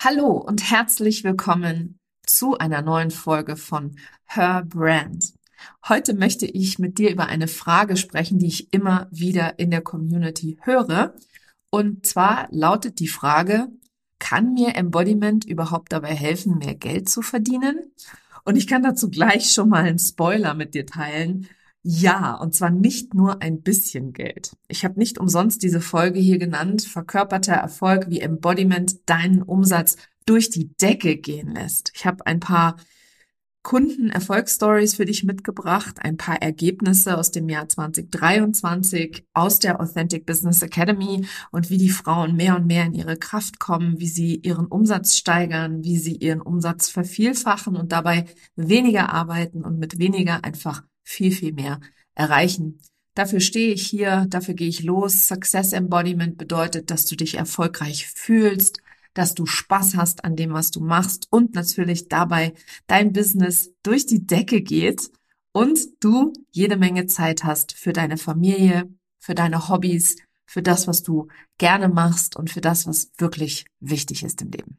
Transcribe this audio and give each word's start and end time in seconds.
Hallo 0.00 0.28
und 0.28 0.70
herzlich 0.70 1.24
willkommen 1.24 1.98
zu 2.24 2.56
einer 2.56 2.82
neuen 2.82 3.10
Folge 3.10 3.56
von 3.56 3.96
Her 4.26 4.62
Brand. 4.64 5.34
Heute 5.88 6.14
möchte 6.14 6.46
ich 6.46 6.78
mit 6.78 6.98
dir 6.98 7.10
über 7.10 7.26
eine 7.26 7.48
Frage 7.48 7.96
sprechen, 7.96 8.38
die 8.38 8.46
ich 8.46 8.72
immer 8.72 9.08
wieder 9.10 9.58
in 9.58 9.72
der 9.72 9.80
Community 9.80 10.56
höre. 10.62 11.16
Und 11.70 12.06
zwar 12.06 12.46
lautet 12.52 13.00
die 13.00 13.08
Frage, 13.08 13.66
kann 14.20 14.54
mir 14.54 14.76
Embodiment 14.76 15.44
überhaupt 15.44 15.92
dabei 15.92 16.14
helfen, 16.14 16.58
mehr 16.58 16.76
Geld 16.76 17.08
zu 17.08 17.20
verdienen? 17.20 17.90
Und 18.44 18.54
ich 18.54 18.68
kann 18.68 18.84
dazu 18.84 19.10
gleich 19.10 19.50
schon 19.50 19.68
mal 19.68 19.82
einen 19.82 19.98
Spoiler 19.98 20.54
mit 20.54 20.74
dir 20.74 20.86
teilen. 20.86 21.48
Ja, 21.82 22.34
und 22.34 22.54
zwar 22.54 22.70
nicht 22.70 23.14
nur 23.14 23.40
ein 23.40 23.62
bisschen 23.62 24.12
Geld. 24.12 24.56
Ich 24.68 24.84
habe 24.84 24.98
nicht 24.98 25.18
umsonst 25.18 25.62
diese 25.62 25.80
Folge 25.80 26.18
hier 26.18 26.38
genannt, 26.38 26.82
verkörperter 26.82 27.54
Erfolg 27.54 28.10
wie 28.10 28.20
Embodiment 28.20 29.08
deinen 29.08 29.42
Umsatz 29.42 29.96
durch 30.26 30.50
die 30.50 30.74
Decke 30.76 31.16
gehen 31.16 31.54
lässt. 31.54 31.92
Ich 31.94 32.04
habe 32.04 32.26
ein 32.26 32.40
paar 32.40 32.76
Kundenerfolgsstories 33.62 34.94
für 34.94 35.04
dich 35.04 35.24
mitgebracht, 35.24 35.96
ein 36.00 36.16
paar 36.16 36.40
Ergebnisse 36.40 37.18
aus 37.18 37.32
dem 37.32 37.48
Jahr 37.48 37.68
2023 37.68 39.26
aus 39.34 39.58
der 39.58 39.80
Authentic 39.80 40.26
Business 40.26 40.62
Academy 40.62 41.26
und 41.50 41.68
wie 41.68 41.76
die 41.76 41.90
Frauen 41.90 42.34
mehr 42.36 42.56
und 42.56 42.66
mehr 42.66 42.86
in 42.86 42.94
ihre 42.94 43.16
Kraft 43.16 43.58
kommen, 43.58 43.98
wie 44.00 44.08
sie 44.08 44.36
ihren 44.36 44.66
Umsatz 44.66 45.16
steigern, 45.16 45.84
wie 45.84 45.98
sie 45.98 46.16
ihren 46.16 46.40
Umsatz 46.40 46.88
vervielfachen 46.88 47.76
und 47.76 47.92
dabei 47.92 48.24
weniger 48.56 49.12
arbeiten 49.12 49.64
und 49.64 49.78
mit 49.78 49.98
weniger 49.98 50.44
einfach 50.44 50.82
viel, 51.08 51.32
viel 51.32 51.52
mehr 51.52 51.80
erreichen. 52.14 52.80
Dafür 53.14 53.40
stehe 53.40 53.72
ich 53.72 53.86
hier, 53.86 54.26
dafür 54.28 54.54
gehe 54.54 54.68
ich 54.68 54.82
los. 54.82 55.26
Success 55.26 55.72
Embodiment 55.72 56.36
bedeutet, 56.36 56.90
dass 56.90 57.06
du 57.06 57.16
dich 57.16 57.34
erfolgreich 57.34 58.06
fühlst, 58.06 58.82
dass 59.14 59.34
du 59.34 59.46
Spaß 59.46 59.96
hast 59.96 60.24
an 60.24 60.36
dem, 60.36 60.52
was 60.52 60.70
du 60.70 60.80
machst 60.80 61.26
und 61.30 61.54
natürlich 61.54 62.08
dabei 62.08 62.52
dein 62.86 63.12
Business 63.12 63.72
durch 63.82 64.06
die 64.06 64.26
Decke 64.26 64.60
geht 64.60 65.10
und 65.52 65.78
du 66.00 66.32
jede 66.52 66.76
Menge 66.76 67.06
Zeit 67.06 67.42
hast 67.42 67.72
für 67.72 67.92
deine 67.92 68.18
Familie, 68.18 68.88
für 69.18 69.34
deine 69.34 69.68
Hobbys, 69.68 70.16
für 70.44 70.62
das, 70.62 70.86
was 70.86 71.02
du 71.02 71.28
gerne 71.56 71.88
machst 71.88 72.36
und 72.36 72.50
für 72.50 72.60
das, 72.60 72.86
was 72.86 73.10
wirklich 73.16 73.64
wichtig 73.80 74.22
ist 74.22 74.42
im 74.42 74.50
Leben. 74.50 74.78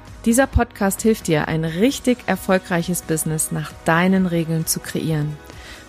Dieser 0.25 0.45
Podcast 0.45 1.01
hilft 1.01 1.25
dir, 1.25 1.47
ein 1.47 1.65
richtig 1.65 2.19
erfolgreiches 2.27 3.01
Business 3.01 3.51
nach 3.51 3.73
deinen 3.85 4.27
Regeln 4.27 4.67
zu 4.67 4.79
kreieren. 4.79 5.35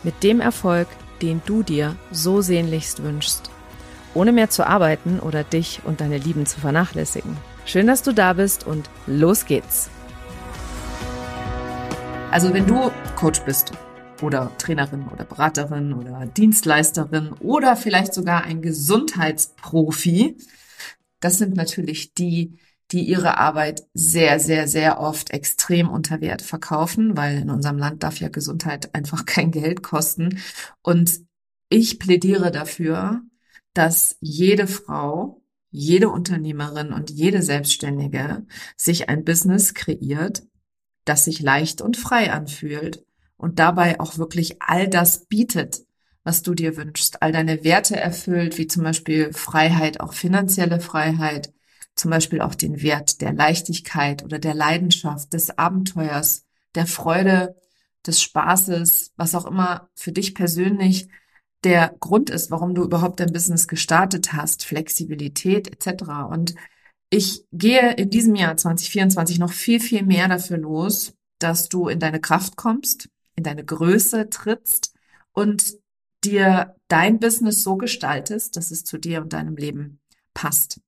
Mit 0.05 0.22
dem 0.22 0.41
Erfolg, 0.41 0.89
den 1.20 1.42
du 1.44 1.62
dir 1.62 1.97
so 2.11 2.41
sehnlichst 2.41 3.02
wünschst. 3.02 3.50
Ohne 4.14 4.33
mehr 4.33 4.48
zu 4.48 4.66
arbeiten 4.66 5.20
oder 5.20 5.44
dich 5.44 5.83
und 5.84 6.00
deine 6.00 6.16
Lieben 6.16 6.47
zu 6.47 6.61
vernachlässigen. 6.61 7.36
Schön, 7.66 7.86
dass 7.86 8.02
du 8.02 8.14
da 8.14 8.33
bist 8.33 8.66
und 8.66 8.89
los 9.06 9.44
geht's. 9.44 9.91
Also 12.30 12.55
wenn 12.55 12.67
du 12.67 12.91
Coach 13.17 13.41
bist 13.41 13.72
oder 14.22 14.50
Trainerin 14.56 15.08
oder 15.08 15.24
Beraterin 15.24 15.92
oder 15.92 16.24
Dienstleisterin 16.24 17.34
oder 17.41 17.77
vielleicht 17.77 18.14
sogar 18.14 18.44
ein 18.44 18.62
Gesundheitsprofi, 18.62 20.39
das 21.20 21.36
sind 21.36 21.55
natürlich 21.55 22.14
die, 22.14 22.58
die 22.92 23.08
ihre 23.08 23.39
Arbeit 23.39 23.85
sehr, 23.95 24.39
sehr, 24.39 24.69
sehr 24.69 25.01
oft 25.01 25.30
extrem 25.30 25.89
unter 25.89 26.20
Wert 26.20 26.42
verkaufen, 26.42 27.17
weil 27.17 27.39
in 27.39 27.51
unserem 27.51 27.79
Land 27.79 28.03
darf 28.03 28.20
ja 28.20 28.29
Gesundheit 28.29 28.95
einfach 28.95 29.25
kein 29.27 29.51
Geld 29.51 29.83
kosten. 29.83 30.39
Und 30.83 31.20
ich 31.69 31.98
plädiere 31.98 32.51
dafür, 32.51 33.23
dass 33.73 34.17
jede 34.20 34.67
Frau, 34.67 35.42
jede 35.70 36.11
Unternehmerin 36.11 36.92
und 36.92 37.11
jede 37.11 37.41
Selbstständige 37.41 38.47
sich 38.77 39.08
ein 39.08 39.25
Business 39.25 39.73
kreiert, 39.73 40.42
das 41.07 41.25
sich 41.25 41.41
leicht 41.41 41.81
und 41.81 41.97
frei 41.97 42.31
anfühlt 42.31 43.05
und 43.36 43.58
dabei 43.58 43.98
auch 43.98 44.19
wirklich 44.19 44.61
all 44.61 44.86
das 44.86 45.27
bietet, 45.27 45.86
was 46.25 46.42
du 46.42 46.55
dir 46.55 46.77
wünschst, 46.77 47.23
all 47.23 47.33
deine 47.33 47.64
Werte 47.64 47.97
erfüllt, 47.97 48.58
wie 48.58 48.67
zum 48.67 48.85
Beispiel 48.85 49.33
Freiheit, 49.33 50.01
auch 50.01 50.13
finanzielle 50.13 50.79
Freiheit, 50.79 51.52
zum 51.95 52.11
Beispiel 52.11 52.41
auch 52.41 52.55
den 52.55 52.83
Wert 52.83 53.20
der 53.20 53.33
Leichtigkeit 53.33 54.25
oder 54.25 54.39
der 54.39 54.55
Leidenschaft, 54.55 55.33
des 55.33 55.57
Abenteuers, 55.58 56.45
der 56.75 56.86
Freude, 56.86 57.57
des 58.07 58.20
Spaßes, 58.20 59.13
was 59.17 59.35
auch 59.35 59.47
immer 59.47 59.89
für 59.95 60.13
dich 60.13 60.35
persönlich 60.35 61.08
der 61.64 61.95
Grund 62.01 62.31
ist, 62.31 62.51
warum 62.51 62.75
du 62.75 62.83
überhaupt 62.83 63.20
dein 63.20 63.33
Business 63.33 63.69
gestartet 63.69 64.33
hast, 64.33 64.64
Flexibilität 64.64 65.69
etc. 65.69 66.05
Und 66.29 66.55
ich 67.11 67.45
gehe 67.52 67.92
in 67.95 68.11
diesem 68.11 68.35
Jahr 68.35 68.57
2024 68.57 69.39
noch 69.39 69.52
viel, 69.52 69.79
viel 69.79 70.02
mehr 70.02 70.29
dafür 70.29 70.58
los, 70.58 71.14
dass 71.39 71.69
du 71.69 71.89
in 71.89 72.01
deine 72.01 72.20
Kraft 72.20 72.57
kommst, 72.57 73.08
in 73.36 73.45
deine 73.45 73.64
Größe 73.64 74.29
trittst 74.31 74.95
und 75.33 75.77
dir 76.25 76.75
dein 76.89 77.19
Business 77.20 77.63
so 77.63 77.77
gestaltest, 77.77 78.57
dass 78.57 78.70
es 78.70 78.85
zu 78.85 78.98
dir 78.98 79.23
und 79.23 79.33
deinem 79.33 79.57
Leben 79.57 80.01
passt. 80.35 80.81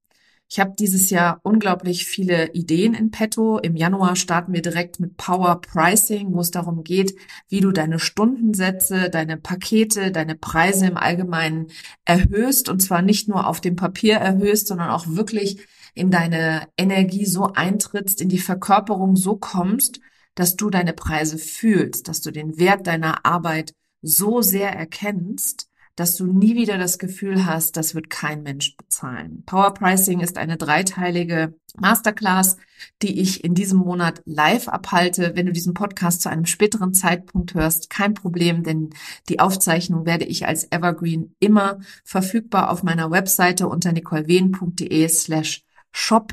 Ich 0.48 0.60
habe 0.60 0.74
dieses 0.78 1.10
Jahr 1.10 1.40
unglaublich 1.42 2.04
viele 2.06 2.52
Ideen 2.52 2.94
in 2.94 3.10
petto. 3.10 3.58
Im 3.58 3.76
Januar 3.76 4.14
starten 4.14 4.52
wir 4.52 4.62
direkt 4.62 5.00
mit 5.00 5.16
Power 5.16 5.60
Pricing, 5.60 6.32
wo 6.32 6.40
es 6.40 6.50
darum 6.50 6.84
geht, 6.84 7.16
wie 7.48 7.60
du 7.60 7.72
deine 7.72 7.98
Stundensätze, 7.98 9.10
deine 9.10 9.36
Pakete, 9.36 10.12
deine 10.12 10.36
Preise 10.36 10.86
im 10.86 10.96
Allgemeinen 10.96 11.68
erhöhst 12.04 12.68
und 12.68 12.80
zwar 12.80 13.02
nicht 13.02 13.28
nur 13.28 13.46
auf 13.46 13.60
dem 13.60 13.74
Papier 13.74 14.16
erhöhst, 14.16 14.68
sondern 14.68 14.90
auch 14.90 15.06
wirklich 15.08 15.66
in 15.94 16.10
deine 16.10 16.68
Energie 16.76 17.24
so 17.26 17.52
eintrittst, 17.52 18.20
in 18.20 18.28
die 18.28 18.38
Verkörperung 18.38 19.16
so 19.16 19.36
kommst, 19.36 20.00
dass 20.34 20.56
du 20.56 20.70
deine 20.70 20.92
Preise 20.92 21.38
fühlst, 21.38 22.08
dass 22.08 22.20
du 22.20 22.30
den 22.30 22.58
Wert 22.58 22.86
deiner 22.86 23.24
Arbeit 23.24 23.74
so 24.02 24.42
sehr 24.42 24.70
erkennst, 24.70 25.68
dass 25.96 26.16
du 26.16 26.26
nie 26.26 26.56
wieder 26.56 26.76
das 26.78 26.98
Gefühl 26.98 27.46
hast, 27.46 27.76
das 27.76 27.94
wird 27.94 28.10
kein 28.10 28.42
Mensch 28.42 28.76
bezahlen. 28.76 29.44
Power 29.46 29.74
Pricing 29.74 30.20
ist 30.20 30.38
eine 30.38 30.56
dreiteilige 30.56 31.54
Masterclass, 31.76 32.56
die 33.02 33.20
ich 33.20 33.44
in 33.44 33.54
diesem 33.54 33.78
Monat 33.78 34.22
live 34.24 34.68
abhalte. 34.68 35.32
Wenn 35.34 35.46
du 35.46 35.52
diesen 35.52 35.74
Podcast 35.74 36.22
zu 36.22 36.30
einem 36.30 36.46
späteren 36.46 36.94
Zeitpunkt 36.94 37.54
hörst, 37.54 37.90
kein 37.90 38.14
Problem, 38.14 38.62
denn 38.62 38.90
die 39.28 39.40
Aufzeichnung 39.40 40.06
werde 40.06 40.24
ich 40.24 40.46
als 40.46 40.70
Evergreen 40.70 41.34
immer 41.38 41.78
verfügbar 42.04 42.70
auf 42.70 42.82
meiner 42.82 43.10
Webseite 43.10 43.68
unter 43.68 43.92
nicolewehn.de 43.92 45.08
slash 45.08 45.64
shop 45.92 46.32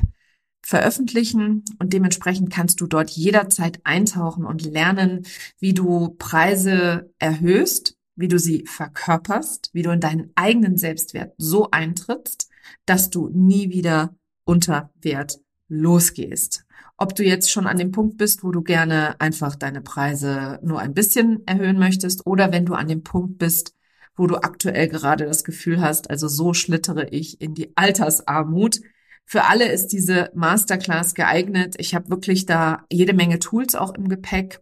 veröffentlichen 0.64 1.64
und 1.78 1.92
dementsprechend 1.92 2.52
kannst 2.52 2.80
du 2.80 2.86
dort 2.86 3.10
jederzeit 3.10 3.80
eintauchen 3.84 4.44
und 4.44 4.62
lernen, 4.64 5.26
wie 5.58 5.74
du 5.74 6.14
Preise 6.18 7.12
erhöhst, 7.18 7.96
wie 8.16 8.28
du 8.28 8.38
sie 8.38 8.64
verkörperst, 8.66 9.70
wie 9.72 9.82
du 9.82 9.90
in 9.90 10.00
deinen 10.00 10.30
eigenen 10.34 10.76
Selbstwert 10.76 11.32
so 11.38 11.70
eintrittst, 11.70 12.48
dass 12.86 13.10
du 13.10 13.28
nie 13.28 13.70
wieder 13.70 14.14
unter 14.44 14.90
Wert 15.00 15.40
losgehst. 15.68 16.64
Ob 16.96 17.14
du 17.14 17.24
jetzt 17.24 17.50
schon 17.50 17.66
an 17.66 17.78
dem 17.78 17.90
Punkt 17.90 18.18
bist, 18.18 18.44
wo 18.44 18.50
du 18.50 18.62
gerne 18.62 19.20
einfach 19.20 19.56
deine 19.56 19.80
Preise 19.80 20.60
nur 20.62 20.80
ein 20.80 20.94
bisschen 20.94 21.46
erhöhen 21.46 21.78
möchtest 21.78 22.26
oder 22.26 22.52
wenn 22.52 22.66
du 22.66 22.74
an 22.74 22.88
dem 22.88 23.02
Punkt 23.02 23.38
bist, 23.38 23.74
wo 24.14 24.26
du 24.26 24.36
aktuell 24.36 24.88
gerade 24.88 25.24
das 25.24 25.42
Gefühl 25.42 25.80
hast, 25.80 26.10
also 26.10 26.28
so 26.28 26.52
schlittere 26.52 27.08
ich 27.08 27.40
in 27.40 27.54
die 27.54 27.76
Altersarmut. 27.76 28.80
Für 29.24 29.44
alle 29.44 29.72
ist 29.72 29.88
diese 29.88 30.30
Masterclass 30.34 31.14
geeignet. 31.14 31.76
Ich 31.78 31.94
habe 31.94 32.10
wirklich 32.10 32.44
da 32.44 32.84
jede 32.90 33.14
Menge 33.14 33.38
Tools 33.38 33.74
auch 33.74 33.94
im 33.94 34.08
Gepäck 34.08 34.60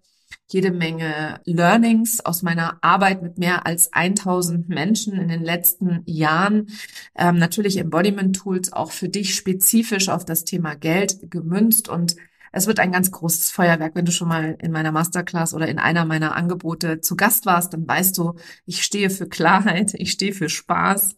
jede 0.53 0.71
Menge 0.71 1.41
Learnings 1.45 2.21
aus 2.21 2.43
meiner 2.43 2.79
Arbeit 2.83 3.23
mit 3.23 3.39
mehr 3.39 3.67
als 3.67 3.93
1000 3.93 4.69
Menschen 4.69 5.15
in 5.15 5.29
den 5.29 5.43
letzten 5.43 6.03
Jahren. 6.07 6.69
Ähm, 7.17 7.39
natürlich 7.39 7.79
Embodiment-Tools 7.79 8.73
auch 8.73 8.93
für 8.93 9.09
dich 9.09 9.35
spezifisch 9.35 10.09
auf 10.09 10.25
das 10.25 10.45
Thema 10.45 10.75
Geld 10.75 11.31
gemünzt 11.31 11.89
und 11.89 12.17
es 12.53 12.67
wird 12.67 12.81
ein 12.81 12.93
ganz 12.93 13.11
großes 13.13 13.51
Feuerwerk. 13.51 13.95
Wenn 13.95 14.05
du 14.05 14.13
schon 14.13 14.29
mal 14.29 14.57
in 14.61 14.73
meiner 14.73 14.93
Masterclass 14.93 15.55
oder 15.55 15.69
in 15.69 15.79
einer 15.79 16.05
meiner 16.05 16.35
Angebote 16.35 17.01
zu 17.01 17.17
Gast 17.17 17.47
warst, 17.47 17.73
dann 17.73 17.87
weißt 17.87 18.19
du, 18.19 18.35
ich 18.67 18.83
stehe 18.83 19.11
für 19.11 19.29
Klarheit, 19.29 19.95
ich 19.99 20.13
stehe 20.13 20.33
für 20.33 20.49
Spaß. 20.49 21.17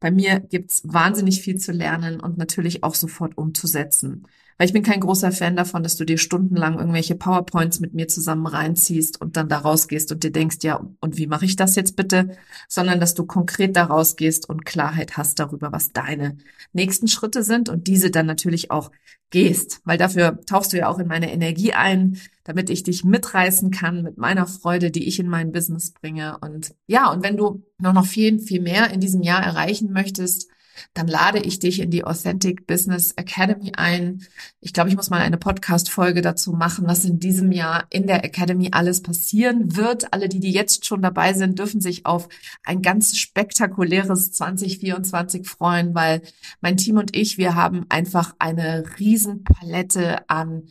Bei 0.00 0.10
mir 0.10 0.40
gibt's 0.40 0.82
wahnsinnig 0.84 1.40
viel 1.40 1.56
zu 1.56 1.72
lernen 1.72 2.20
und 2.20 2.38
natürlich 2.38 2.82
auch 2.84 2.94
sofort 2.94 3.36
umzusetzen. 3.36 4.26
Weil 4.56 4.66
ich 4.66 4.72
bin 4.72 4.82
kein 4.82 5.00
großer 5.00 5.32
Fan 5.32 5.56
davon, 5.56 5.82
dass 5.82 5.96
du 5.96 6.04
dir 6.04 6.18
stundenlang 6.18 6.78
irgendwelche 6.78 7.14
PowerPoints 7.16 7.80
mit 7.80 7.94
mir 7.94 8.08
zusammen 8.08 8.46
reinziehst 8.46 9.20
und 9.20 9.36
dann 9.36 9.48
da 9.48 9.58
rausgehst 9.58 10.12
und 10.12 10.22
dir 10.22 10.30
denkst, 10.30 10.58
ja, 10.62 10.86
und 11.00 11.16
wie 11.16 11.26
mache 11.26 11.44
ich 11.44 11.56
das 11.56 11.74
jetzt 11.74 11.96
bitte? 11.96 12.36
Sondern 12.68 13.00
dass 13.00 13.14
du 13.14 13.26
konkret 13.26 13.76
da 13.76 13.84
rausgehst 13.84 14.48
und 14.48 14.64
Klarheit 14.64 15.16
hast 15.16 15.40
darüber, 15.40 15.72
was 15.72 15.92
deine 15.92 16.38
nächsten 16.72 17.08
Schritte 17.08 17.42
sind 17.42 17.68
und 17.68 17.88
diese 17.88 18.10
dann 18.10 18.26
natürlich 18.26 18.70
auch 18.70 18.90
gehst. 19.30 19.80
Weil 19.84 19.98
dafür 19.98 20.40
tauchst 20.46 20.72
du 20.72 20.78
ja 20.78 20.88
auch 20.88 21.00
in 21.00 21.08
meine 21.08 21.32
Energie 21.32 21.72
ein, 21.72 22.18
damit 22.44 22.70
ich 22.70 22.84
dich 22.84 23.04
mitreißen 23.04 23.70
kann 23.72 24.02
mit 24.02 24.18
meiner 24.18 24.46
Freude, 24.46 24.90
die 24.90 25.08
ich 25.08 25.18
in 25.18 25.28
mein 25.28 25.50
Business 25.50 25.92
bringe. 25.92 26.38
Und 26.40 26.74
ja, 26.86 27.10
und 27.10 27.24
wenn 27.24 27.36
du 27.36 27.64
noch, 27.78 27.92
noch 27.92 28.06
viel, 28.06 28.38
viel 28.38 28.60
mehr 28.60 28.90
in 28.90 29.00
diesem 29.00 29.22
Jahr 29.22 29.42
erreichen 29.42 29.92
möchtest, 29.92 30.48
dann 30.92 31.08
lade 31.08 31.38
ich 31.38 31.58
dich 31.58 31.80
in 31.80 31.90
die 31.90 32.04
Authentic 32.04 32.66
Business 32.66 33.12
Academy 33.12 33.72
ein. 33.76 34.26
Ich 34.60 34.72
glaube, 34.72 34.88
ich 34.88 34.96
muss 34.96 35.10
mal 35.10 35.20
eine 35.20 35.36
Podcast-Folge 35.36 36.22
dazu 36.22 36.52
machen, 36.52 36.86
was 36.86 37.04
in 37.04 37.18
diesem 37.18 37.52
Jahr 37.52 37.86
in 37.90 38.06
der 38.06 38.24
Academy 38.24 38.70
alles 38.72 39.02
passieren 39.02 39.76
wird. 39.76 40.12
Alle, 40.12 40.28
die, 40.28 40.40
die 40.40 40.52
jetzt 40.52 40.86
schon 40.86 41.02
dabei 41.02 41.32
sind, 41.32 41.58
dürfen 41.58 41.80
sich 41.80 42.06
auf 42.06 42.28
ein 42.64 42.82
ganz 42.82 43.16
spektakuläres 43.16 44.32
2024 44.32 45.48
freuen, 45.48 45.94
weil 45.94 46.22
mein 46.60 46.76
Team 46.76 46.98
und 46.98 47.16
ich, 47.16 47.38
wir 47.38 47.54
haben 47.54 47.86
einfach 47.88 48.34
eine 48.38 48.84
riesen 48.98 49.44
Palette 49.44 50.28
an 50.28 50.64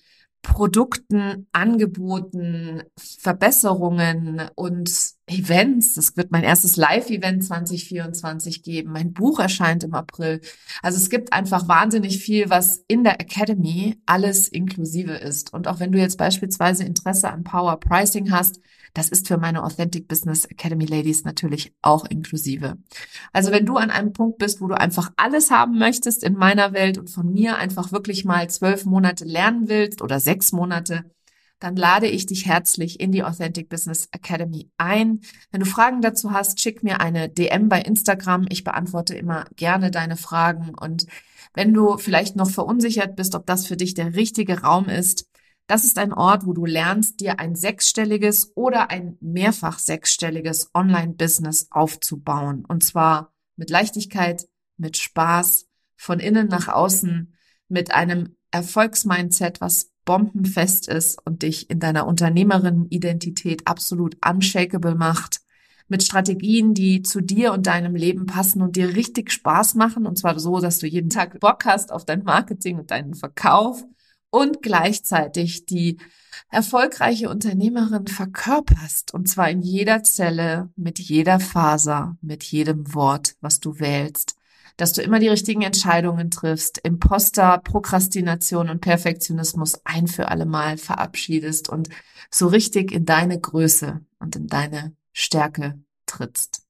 Produkten, 0.44 1.48
Angeboten, 1.54 2.84
Verbesserungen 2.98 4.50
und 4.56 4.92
Events. 5.26 5.96
Es 5.98 6.16
wird 6.18 6.32
mein 6.32 6.44
erstes 6.44 6.76
Live-Event 6.76 7.46
2024 7.46 8.62
geben. 8.62 8.92
Mein 8.92 9.14
Buch 9.14 9.40
erscheint 9.40 9.86
im 9.86 9.96
April. 9.96 10.42
Also 10.84 10.98
es 10.98 11.10
gibt 11.10 11.32
einfach 11.32 11.68
wahnsinnig 11.70 12.20
viel, 12.20 12.50
was 12.50 12.84
in 12.88 13.06
der 13.06 13.22
Academy 13.22 13.96
alles 14.06 14.50
inklusive 14.50 15.14
ist. 15.14 15.54
Und 15.54 15.68
auch 15.68 15.80
wenn 15.80 15.94
du 15.94 15.98
jetzt 15.98 16.18
beispielsweise 16.18 16.84
Interesse 16.84 17.32
an 17.32 17.46
Power 17.46 17.80
Pricing 17.80 18.30
hast, 18.30 18.60
das 18.94 19.10
ist 19.10 19.28
für 19.28 19.38
meine 19.38 19.64
Authentic 19.64 20.08
Business 20.08 20.46
Academy 20.46 20.86
Ladies 20.86 21.24
natürlich 21.24 21.74
auch 21.82 22.06
inklusive. 22.06 22.78
Also 23.32 23.52
wenn 23.52 23.66
du 23.66 23.78
an 23.78 23.90
einem 23.90 24.14
Punkt 24.14 24.38
bist, 24.38 24.62
wo 24.62 24.68
du 24.68 24.80
einfach 24.80 25.12
alles 25.18 25.50
haben 25.50 25.80
möchtest 25.80 26.24
in 26.24 26.36
meiner 26.36 26.74
Welt 26.74 26.98
und 26.98 27.10
von 27.10 27.32
mir 27.32 27.58
einfach 27.58 27.92
wirklich 27.92 28.24
mal 28.24 28.50
zwölf 28.50 28.86
Monate 28.86 29.26
lernen 29.26 29.68
willst 29.68 30.02
oder 30.02 30.20
sechs 30.20 30.52
Monate, 30.52 31.06
dann 31.64 31.76
lade 31.78 32.08
ich 32.08 32.26
dich 32.26 32.46
herzlich 32.46 33.00
in 33.00 33.14
die 33.14 33.24
Authentic 33.24 33.70
Business 33.70 34.10
Academy 34.12 34.70
ein. 34.78 35.22
Wenn 35.50 35.62
du 35.62 35.66
Fragen 35.66 36.02
dazu 36.02 36.32
hast, 36.32 36.60
schick 36.60 36.84
mir 36.84 37.00
eine 37.00 37.30
DM 37.30 37.70
bei 37.70 37.80
Instagram. 37.80 38.46
Ich 38.50 38.66
beantworte 38.66 39.16
immer 39.16 39.46
gerne 39.56 39.90
deine 39.90 40.18
Fragen. 40.18 40.74
Und 40.78 41.08
wenn 41.54 41.74
du 41.74 41.98
vielleicht 41.98 42.36
noch 42.36 42.50
verunsichert 42.50 43.16
bist, 43.16 43.34
ob 43.34 43.46
das 43.46 43.66
für 43.66 43.78
dich 43.78 43.94
der 43.94 44.14
richtige 44.14 44.60
Raum 44.62 44.90
ist, 44.90 45.26
das 45.68 45.86
ist 45.86 45.98
ein 45.98 46.14
Ort, 46.14 46.46
wo 46.46 46.54
du 46.54 46.66
lernst, 46.66 47.20
dir 47.20 47.40
ein 47.40 47.56
sechsstelliges 47.56 48.52
oder 48.56 48.90
ein 48.90 49.18
mehrfach 49.22 49.80
sechsstelliges 49.80 50.72
Online-Business 50.74 51.68
aufzubauen. 51.72 52.66
Und 52.68 52.84
zwar 52.84 53.34
mit 53.56 53.70
Leichtigkeit, 53.70 54.48
mit 54.78 54.98
Spaß, 54.98 55.68
von 55.96 56.20
innen 56.20 56.48
nach 56.48 56.68
außen, 56.68 57.34
mit 57.70 57.94
einem 57.94 58.36
Erfolgsmindset, 58.52 59.62
was 59.62 59.92
bombenfest 60.06 60.90
ist 60.90 61.26
und 61.26 61.44
dich 61.44 61.70
in 61.70 61.80
deiner 61.80 62.08
Unternehmerin-Identität 62.08 63.68
absolut 63.68 64.18
unshakable 64.28 64.96
macht, 64.96 65.40
mit 65.88 66.04
Strategien, 66.04 66.74
die 66.74 67.04
zu 67.04 67.22
dir 67.22 67.54
und 67.54 67.68
deinem 67.68 67.96
Leben 67.96 68.26
passen 68.26 68.62
und 68.62 68.76
dir 68.76 68.96
richtig 68.96 69.32
Spaß 69.32 69.76
machen, 69.76 70.06
und 70.06 70.18
zwar 70.18 70.40
so, 70.40 70.60
dass 70.60 70.80
du 70.80 70.88
jeden 70.88 71.10
Tag 71.10 71.40
Bock 71.40 71.66
hast 71.66 71.92
auf 71.92 72.04
dein 72.04 72.24
Marketing 72.24 72.80
und 72.80 72.92
deinen 72.92 73.14
Verkauf 73.14 73.86
und 74.34 74.64
gleichzeitig 74.64 75.66
die 75.66 76.00
erfolgreiche 76.50 77.30
Unternehmerin 77.30 78.08
verkörperst, 78.08 79.14
und 79.14 79.30
zwar 79.30 79.50
in 79.50 79.62
jeder 79.62 80.02
Zelle, 80.02 80.70
mit 80.76 80.98
jeder 80.98 81.40
Faser, 81.40 82.18
mit 82.22 82.44
jedem 82.44 82.94
Wort, 82.96 83.36
was 83.42 83.60
du 83.60 83.80
wählst 83.80 84.36
dass 84.78 84.94
du 84.94 85.04
immer 85.04 85.20
die 85.20 85.28
richtigen 85.28 85.62
Entscheidungen 85.62 86.32
triffst, 86.32 86.80
Imposter, 86.80 87.60
Prokrastination 87.60 88.72
und 88.72 88.82
Perfektionismus 88.82 89.80
ein 89.84 90.08
für 90.08 90.30
alle 90.30 90.46
Mal 90.46 90.78
verabschiedest 90.78 91.70
und 91.70 91.90
so 92.32 92.48
richtig 92.48 92.92
in 92.92 93.06
deine 93.06 93.40
Größe 93.40 94.02
und 94.18 94.36
in 94.36 94.48
deine 94.48 94.96
Stärke 95.12 95.80
trittst. 96.08 96.66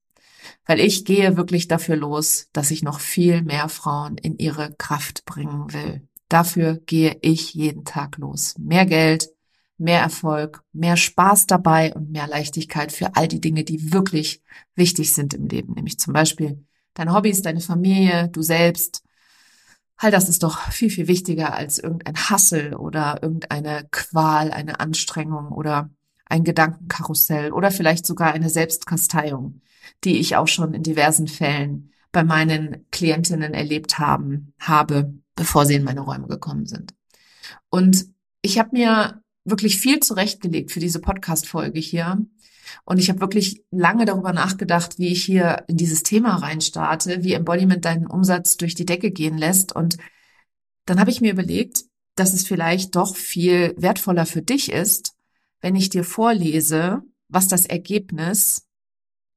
Weil 0.66 0.80
ich 0.80 1.06
gehe 1.06 1.38
wirklich 1.38 1.68
dafür 1.68 1.96
los, 1.96 2.48
dass 2.52 2.70
ich 2.70 2.82
noch 2.82 3.00
viel 3.00 3.40
mehr 3.40 3.70
Frauen 3.70 4.18
in 4.18 4.36
ihre 4.36 4.74
Kraft 4.74 5.24
bringen 5.24 5.72
will. 5.72 6.06
Dafür 6.34 6.80
gehe 6.84 7.16
ich 7.20 7.54
jeden 7.54 7.84
Tag 7.84 8.18
los. 8.18 8.56
Mehr 8.58 8.86
Geld, 8.86 9.30
mehr 9.78 10.00
Erfolg, 10.00 10.64
mehr 10.72 10.96
Spaß 10.96 11.46
dabei 11.46 11.94
und 11.94 12.10
mehr 12.10 12.26
Leichtigkeit 12.26 12.90
für 12.90 13.14
all 13.14 13.28
die 13.28 13.40
Dinge, 13.40 13.62
die 13.62 13.92
wirklich 13.92 14.42
wichtig 14.74 15.12
sind 15.12 15.32
im 15.32 15.46
Leben, 15.46 15.74
nämlich 15.74 15.96
zum 16.00 16.12
Beispiel 16.12 16.66
deine 16.94 17.14
Hobbys, 17.14 17.42
deine 17.42 17.60
Familie, 17.60 18.30
du 18.30 18.42
selbst. 18.42 19.04
All 19.96 20.10
das 20.10 20.28
ist 20.28 20.42
doch 20.42 20.58
viel, 20.72 20.90
viel 20.90 21.06
wichtiger 21.06 21.54
als 21.54 21.78
irgendein 21.78 22.16
Hassel 22.16 22.74
oder 22.74 23.22
irgendeine 23.22 23.86
Qual, 23.92 24.50
eine 24.50 24.80
Anstrengung 24.80 25.52
oder 25.52 25.88
ein 26.26 26.42
Gedankenkarussell 26.42 27.52
oder 27.52 27.70
vielleicht 27.70 28.06
sogar 28.06 28.32
eine 28.32 28.50
Selbstkasteiung, 28.50 29.60
die 30.02 30.18
ich 30.18 30.34
auch 30.34 30.48
schon 30.48 30.74
in 30.74 30.82
diversen 30.82 31.28
Fällen 31.28 31.92
bei 32.10 32.24
meinen 32.24 32.86
Klientinnen 32.90 33.54
erlebt 33.54 34.00
haben, 34.00 34.52
habe, 34.58 35.14
bevor 35.34 35.66
sie 35.66 35.74
in 35.74 35.84
meine 35.84 36.00
Räume 36.00 36.26
gekommen 36.26 36.66
sind. 36.66 36.94
Und 37.70 38.06
ich 38.42 38.58
habe 38.58 38.70
mir 38.72 39.22
wirklich 39.44 39.78
viel 39.78 40.00
zurechtgelegt 40.00 40.72
für 40.72 40.80
diese 40.80 41.00
Podcast-Folge 41.00 41.80
hier 41.80 42.24
und 42.84 42.98
ich 42.98 43.08
habe 43.08 43.20
wirklich 43.20 43.64
lange 43.70 44.04
darüber 44.04 44.32
nachgedacht, 44.32 44.98
wie 44.98 45.08
ich 45.08 45.24
hier 45.24 45.64
in 45.68 45.76
dieses 45.76 46.02
Thema 46.02 46.36
reinstarte, 46.36 47.22
wie 47.22 47.34
Embodiment 47.34 47.84
deinen 47.84 48.06
Umsatz 48.06 48.56
durch 48.56 48.74
die 48.74 48.86
Decke 48.86 49.10
gehen 49.10 49.38
lässt. 49.38 49.74
Und 49.74 49.96
dann 50.86 51.00
habe 51.00 51.10
ich 51.10 51.20
mir 51.20 51.32
überlegt, 51.32 51.84
dass 52.16 52.32
es 52.32 52.46
vielleicht 52.46 52.96
doch 52.96 53.16
viel 53.16 53.74
wertvoller 53.76 54.26
für 54.26 54.42
dich 54.42 54.70
ist, 54.70 55.14
wenn 55.60 55.76
ich 55.76 55.88
dir 55.88 56.04
vorlese, 56.04 57.02
was 57.28 57.48
das 57.48 57.66
Ergebnis 57.66 58.63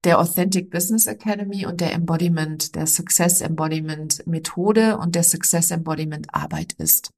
der 0.03 0.19
Authentic 0.19 0.69
Business 0.69 1.07
Academy 1.07 1.65
und 1.65 1.81
der 1.81 1.94
Embodiment, 1.94 2.75
der 2.75 2.88
Success 2.88 3.41
Embodiment 3.41 4.25
Methode 4.27 4.97
und 4.97 5.15
der 5.15 5.23
Success 5.23 5.71
Embodiment 5.71 6.33
Arbeit 6.33 6.73
ist. 6.73 7.11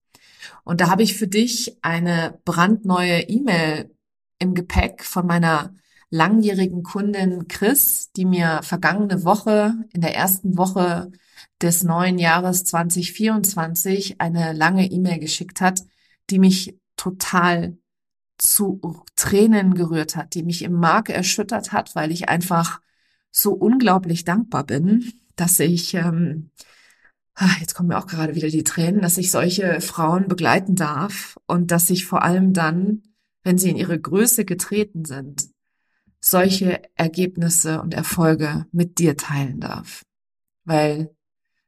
Und 0.64 0.82
da 0.82 0.90
habe 0.90 1.04
ich 1.04 1.18
für 1.18 1.28
dich 1.28 1.78
eine 1.82 2.40
brandneue 2.46 3.22
E-Mail 3.22 3.94
im 4.40 4.54
Gepäck 4.54 5.04
von 5.04 5.28
meiner 5.28 5.74
langjährigen 6.10 6.84
Kundin 6.84 7.48
Chris, 7.48 8.12
die 8.16 8.26
mir 8.26 8.62
vergangene 8.64 9.24
Woche, 9.24 9.74
in 9.94 10.02
der 10.02 10.16
ersten 10.16 10.58
Woche 10.58 11.12
des 11.62 11.84
neuen 11.84 12.18
Jahres 12.18 12.64
2024, 12.64 14.20
eine 14.20 14.54
lange 14.54 14.90
E-Mail 14.90 15.20
geschickt 15.20 15.62
hat, 15.62 15.84
die 16.30 16.40
mich 16.40 16.78
total 16.96 17.78
zu 18.40 19.04
Tränen 19.16 19.76
gerührt 19.76 20.16
hat, 20.16 20.34
die 20.34 20.44
mich 20.44 20.64
im 20.64 20.74
Mark 20.74 21.10
erschüttert 21.10 21.72
hat, 21.72 21.96
weil 21.96 22.12
ich 22.12 22.30
einfach 22.30 22.82
so 23.32 23.54
unglaublich 23.54 24.24
dankbar 24.24 24.66
bin, 24.66 25.14
dass 25.36 25.60
ich, 25.60 25.94
ähm, 25.94 26.50
ah, 27.36 27.52
jetzt 27.60 27.76
kommen 27.76 27.90
mir 27.90 27.98
auch 27.98 28.08
gerade 28.08 28.36
wieder 28.36 28.50
die 28.50 28.64
Tränen, 28.64 29.02
dass 29.02 29.18
ich 29.18 29.30
solche 29.30 29.82
Frauen 29.82 30.28
begleiten 30.28 30.76
darf 30.76 31.38
und 31.46 31.72
dass 31.72 31.90
ich 31.90 32.06
vor 32.06 32.24
allem 32.24 32.54
dann, 32.54 33.04
wenn 33.44 33.58
sie 33.58 33.70
in 33.70 33.78
ihre 33.78 34.00
Größe 34.00 34.46
getreten 34.46 35.06
sind, 35.06 35.50
solche 36.22 36.82
Ergebnisse 36.96 37.82
und 37.82 37.94
Erfolge 37.94 38.66
mit 38.72 39.00
dir 39.00 39.16
teilen 39.16 39.60
darf. 39.60 40.04
Weil 40.66 41.16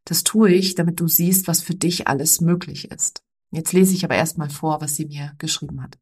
das 0.05 0.23
tue 0.23 0.51
ich, 0.51 0.75
damit 0.75 0.99
du 0.99 1.07
siehst, 1.07 1.47
was 1.47 1.61
für 1.61 1.75
dich 1.75 2.07
alles 2.07 2.41
möglich 2.41 2.91
ist. 2.91 3.23
Jetzt 3.51 3.73
lese 3.73 3.93
ich 3.93 4.03
aber 4.03 4.15
erstmal 4.15 4.49
vor, 4.49 4.81
was 4.81 4.95
sie 4.95 5.05
mir 5.05 5.33
geschrieben 5.37 5.81
hat. 5.83 5.97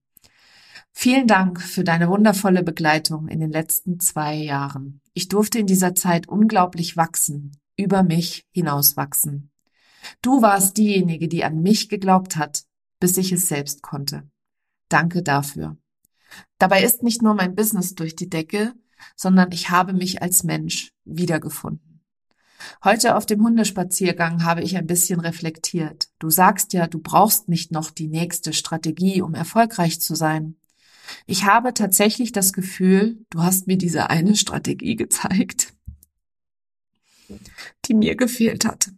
Vielen 0.92 1.28
Dank 1.28 1.62
für 1.62 1.84
deine 1.84 2.10
wundervolle 2.10 2.64
Begleitung 2.64 3.28
in 3.28 3.40
den 3.40 3.52
letzten 3.52 4.00
zwei 4.00 4.36
Jahren. 4.36 5.02
Ich 5.14 5.28
durfte 5.28 5.60
in 5.60 5.68
dieser 5.68 5.96
Zeit 5.96 6.28
unglaublich 6.28 6.98
wachsen, 6.98 7.58
über 7.78 8.04
mich 8.04 8.46
hinauswachsen. 8.52 9.52
Du 10.22 10.42
warst 10.42 10.78
diejenige, 10.78 11.28
die 11.28 11.44
an 11.44 11.62
mich 11.62 11.90
geglaubt 11.90 12.36
hat, 12.36 12.64
bis 13.00 13.18
ich 13.18 13.32
es 13.32 13.48
selbst 13.48 13.82
konnte. 13.82 14.30
Danke 14.90 15.24
dafür. 15.24 15.78
Dabei 16.58 16.84
ist 16.84 17.04
nicht 17.04 17.22
nur 17.22 17.34
mein 17.34 17.56
Business 17.56 17.96
durch 17.96 18.16
die 18.16 18.30
Decke, 18.30 18.74
sondern 19.16 19.52
ich 19.52 19.70
habe 19.70 19.94
mich 19.94 20.22
als 20.22 20.44
Mensch 20.44 20.92
wiedergefunden. 21.06 21.90
Heute 22.84 23.16
auf 23.16 23.26
dem 23.26 23.44
Hundespaziergang 23.44 24.44
habe 24.44 24.62
ich 24.62 24.76
ein 24.76 24.88
bisschen 24.88 25.22
reflektiert. 25.22 26.10
Du 26.20 26.30
sagst 26.30 26.74
ja, 26.74 26.88
du 26.88 27.00
brauchst 27.00 27.48
nicht 27.48 27.72
noch 27.72 27.90
die 27.90 28.10
nächste 28.10 28.52
Strategie, 28.52 29.22
um 29.22 29.34
erfolgreich 29.34 30.02
zu 30.02 30.14
sein. 30.16 30.58
Ich 31.26 31.46
habe 31.46 31.74
tatsächlich 31.74 32.32
das 32.32 32.54
Gefühl, 32.54 33.26
du 33.30 33.42
hast 33.42 33.68
mir 33.68 33.78
diese 33.78 34.10
eine 34.10 34.36
Strategie 34.36 34.96
gezeigt, 34.96 35.74
die 37.86 37.94
mir 37.94 38.16
gefehlt 38.16 38.66
hat, 38.66 38.92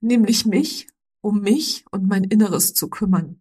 nämlich 0.00 0.46
mich 0.46 0.88
um 1.20 1.40
mich 1.40 1.84
und 1.90 2.06
mein 2.06 2.24
Inneres 2.24 2.74
zu 2.74 2.88
kümmern. 2.88 3.40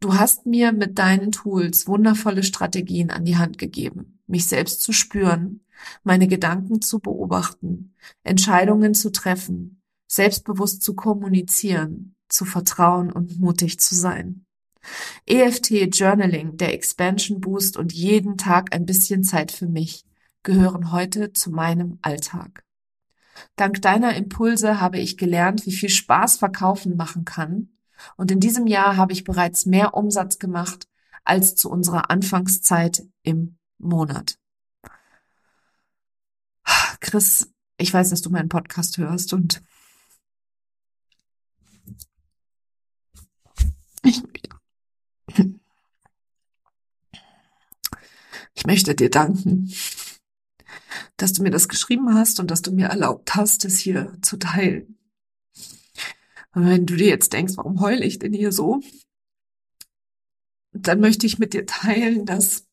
Du 0.00 0.14
hast 0.14 0.46
mir 0.46 0.72
mit 0.72 0.98
deinen 0.98 1.32
Tools 1.32 1.88
wundervolle 1.88 2.44
Strategien 2.44 3.10
an 3.10 3.24
die 3.24 3.36
Hand 3.36 3.58
gegeben, 3.58 4.20
mich 4.26 4.46
selbst 4.46 4.80
zu 4.80 4.92
spüren, 4.92 5.64
meine 6.04 6.28
Gedanken 6.28 6.80
zu 6.80 7.00
beobachten, 7.00 7.94
Entscheidungen 8.22 8.94
zu 8.94 9.10
treffen, 9.10 9.82
selbstbewusst 10.06 10.82
zu 10.82 10.94
kommunizieren, 10.94 12.14
zu 12.28 12.44
vertrauen 12.44 13.10
und 13.10 13.40
mutig 13.40 13.80
zu 13.80 13.94
sein. 13.94 14.46
EFT 15.26 15.94
Journaling, 15.94 16.56
der 16.56 16.74
Expansion 16.74 17.40
Boost 17.40 17.76
und 17.76 17.92
jeden 17.92 18.36
Tag 18.36 18.74
ein 18.74 18.86
bisschen 18.86 19.24
Zeit 19.24 19.52
für 19.52 19.66
mich 19.66 20.04
gehören 20.42 20.92
heute 20.92 21.32
zu 21.32 21.50
meinem 21.50 21.98
Alltag. 22.02 22.64
Dank 23.56 23.82
deiner 23.82 24.16
Impulse 24.16 24.80
habe 24.80 24.98
ich 24.98 25.16
gelernt, 25.16 25.66
wie 25.66 25.72
viel 25.72 25.90
Spaß 25.90 26.38
Verkaufen 26.38 26.96
machen 26.96 27.24
kann. 27.24 27.70
Und 28.16 28.30
in 28.30 28.40
diesem 28.40 28.66
Jahr 28.66 28.96
habe 28.96 29.12
ich 29.12 29.24
bereits 29.24 29.66
mehr 29.66 29.94
Umsatz 29.94 30.38
gemacht 30.38 30.88
als 31.24 31.54
zu 31.54 31.70
unserer 31.70 32.10
Anfangszeit 32.10 33.02
im 33.22 33.58
Monat. 33.78 34.38
Chris, 37.00 37.52
ich 37.76 37.92
weiß, 37.92 38.10
dass 38.10 38.22
du 38.22 38.30
meinen 38.30 38.48
Podcast 38.48 38.98
hörst 38.98 39.32
und 39.32 39.62
ich, 44.02 44.22
ich 48.58 48.66
möchte 48.66 48.94
dir 48.94 49.10
danken 49.10 49.72
dass 51.18 51.32
du 51.32 51.42
mir 51.42 51.50
das 51.50 51.68
geschrieben 51.68 52.14
hast 52.14 52.40
und 52.40 52.50
dass 52.50 52.62
du 52.62 52.72
mir 52.72 52.86
erlaubt 52.86 53.34
hast, 53.34 53.64
es 53.64 53.78
hier 53.78 54.16
zu 54.22 54.36
teilen. 54.38 54.98
Und 56.54 56.66
wenn 56.66 56.86
du 56.86 56.96
dir 56.96 57.08
jetzt 57.08 57.32
denkst, 57.32 57.56
warum 57.56 57.80
heule 57.80 58.04
ich 58.04 58.18
denn 58.18 58.32
hier 58.32 58.52
so? 58.52 58.80
Dann 60.72 61.00
möchte 61.00 61.26
ich 61.26 61.38
mit 61.38 61.54
dir 61.54 61.66
teilen, 61.66 62.24
dass 62.24 62.66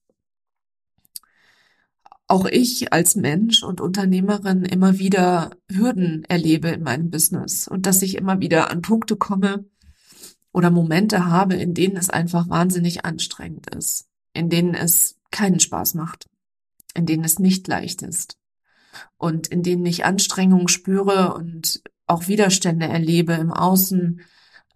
auch 2.28 2.46
ich 2.46 2.92
als 2.92 3.16
Mensch 3.16 3.64
und 3.64 3.82
Unternehmerin 3.82 4.64
immer 4.64 4.98
wieder 4.98 5.52
Hürden 5.70 6.24
erlebe 6.26 6.70
in 6.70 6.84
meinem 6.84 7.12
Business 7.12 7.68
und 7.68 7.86
dass 7.86 8.02
ich 8.02 8.16
immer 8.16 8.40
wieder 8.40 8.72
an 8.72 8.82
Punkte 8.82 9.16
komme 9.16 9.66
oder 10.52 10.72
Momente 10.72 11.26
habe, 11.26 11.56
in 11.56 11.74
denen 11.74 11.98
es 11.98 12.10
einfach 12.10 12.50
wahnsinnig 12.50 13.06
anstrengend 13.06 13.76
ist, 13.76 14.08
in 14.34 14.50
denen 14.50 14.74
es 14.74 15.18
keinen 15.36 15.60
Spaß 15.60 15.94
macht 15.94 16.28
in 16.96 17.06
denen 17.06 17.24
es 17.24 17.38
nicht 17.38 17.68
leicht 17.68 18.02
ist 18.02 18.40
und 19.18 19.48
in 19.48 19.62
denen 19.62 19.86
ich 19.86 20.06
Anstrengungen 20.06 20.70
spüre 20.70 21.34
und 21.36 21.84
auch 22.08 22.28
Widerstände 22.28 22.88
erlebe 22.88 23.34
im 23.34 23.52
Außen, 23.52 24.22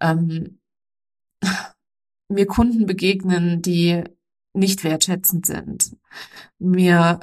ähm, 0.00 0.60
mir 2.28 2.46
Kunden 2.46 2.86
begegnen, 2.86 3.62
die 3.62 4.04
nicht 4.52 4.84
wertschätzend 4.84 5.46
sind, 5.46 5.96
mir 6.58 7.20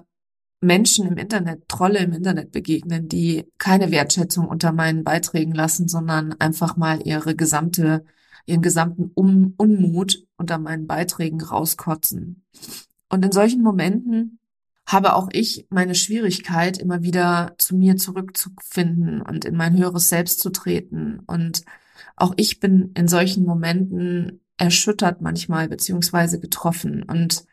Menschen 0.60 1.08
im 1.08 1.18
Internet, 1.18 1.70
Trolle 1.70 2.00
im 2.00 2.14
Internet 2.14 2.52
begegnen, 2.52 3.08
die 3.08 3.46
keine 3.58 3.92
Wertschätzung 3.92 4.48
unter 4.48 4.72
meinen 4.72 5.04
Beiträgen 5.04 5.54
lassen, 5.54 5.88
sondern 5.88 6.34
einfach 6.40 6.78
mal 6.78 7.06
ihre 7.06 7.36
gesamte, 7.36 8.06
ihren 8.48 8.64
gesamten 8.64 9.12
um 9.14 9.54
Unmut 9.58 10.26
unter 10.38 10.58
meinen 10.58 10.88
Beiträgen 10.88 11.42
rauskotzen. 11.42 12.44
Und 13.10 13.24
in 13.24 13.32
solchen 13.32 13.62
Momenten 13.62 14.40
habe 14.86 15.16
auch 15.16 15.30
ich 15.32 15.68
meine 15.70 15.96
Schwierigkeit, 15.96 16.78
immer 16.78 17.04
wieder 17.04 17.56
zu 17.58 17.76
mir 17.76 17.98
zurückzufinden 17.98 19.22
und 19.22 19.44
in 19.44 19.56
mein 19.56 19.78
höheres 19.78 20.10
Selbst 20.10 20.40
zu 20.40 20.50
treten. 20.50 21.20
Und 21.28 21.64
auch 22.16 22.34
ich 22.38 22.60
bin 22.60 22.92
in 22.96 23.08
solchen 23.08 23.44
Momenten 23.44 24.42
erschüttert 24.58 25.22
manchmal 25.22 25.68
beziehungsweise 25.68 26.40
getroffen. 26.40 27.04
Und 27.04 27.46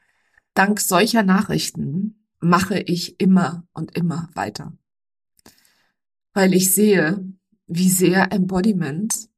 dank 0.55 0.81
solcher 0.81 1.25
Nachrichten 1.25 2.27
mache 2.41 2.79
ich 2.79 3.21
immer 3.21 3.67
und 3.73 3.97
immer 3.97 4.29
weiter. 4.35 4.73
Weil 6.35 6.55
ich 6.55 6.73
sehe, 6.73 7.25
wie 7.67 7.89
sehr 7.89 8.33
Embodiment, 8.33 9.29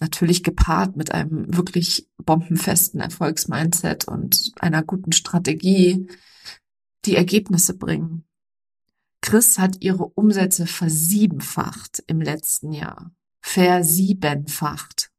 natürlich 0.00 0.42
gepaart 0.42 0.96
mit 0.96 1.12
einem 1.12 1.56
wirklich 1.56 2.08
bombenfesten 2.18 3.00
Erfolgsmindset 3.00 4.06
und 4.06 4.52
einer 4.60 4.82
guten 4.82 5.12
Strategie, 5.12 6.08
die 7.04 7.16
Ergebnisse 7.16 7.76
bringen. 7.76 8.24
Chris 9.20 9.58
hat 9.58 9.78
ihre 9.80 10.04
Umsätze 10.04 10.66
versiebenfacht 10.66 12.02
im 12.06 12.20
letzten 12.20 12.72
Jahr. 12.72 13.10
Versiebenfacht. 13.40 15.10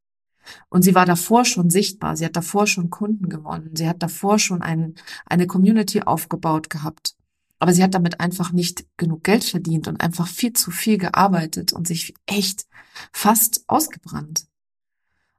Und 0.69 0.83
sie 0.83 0.95
war 0.95 1.05
davor 1.05 1.45
schon 1.45 1.69
sichtbar. 1.69 2.15
Sie 2.15 2.25
hat 2.25 2.35
davor 2.35 2.65
schon 2.65 2.89
Kunden 2.89 3.29
gewonnen. 3.29 3.75
Sie 3.75 3.87
hat 3.87 4.01
davor 4.01 4.39
schon 4.39 4.61
ein, 4.61 4.95
eine 5.25 5.47
Community 5.47 6.01
aufgebaut 6.01 6.69
gehabt. 6.69 7.15
Aber 7.59 7.73
sie 7.73 7.83
hat 7.83 7.93
damit 7.93 8.19
einfach 8.19 8.51
nicht 8.53 8.85
genug 8.97 9.23
Geld 9.23 9.43
verdient 9.43 9.87
und 9.87 9.99
einfach 9.99 10.27
viel 10.27 10.53
zu 10.53 10.71
viel 10.71 10.97
gearbeitet 10.97 11.73
und 11.73 11.87
sich 11.87 12.13
echt 12.25 12.65
fast 13.11 13.63
ausgebrannt. 13.67 14.48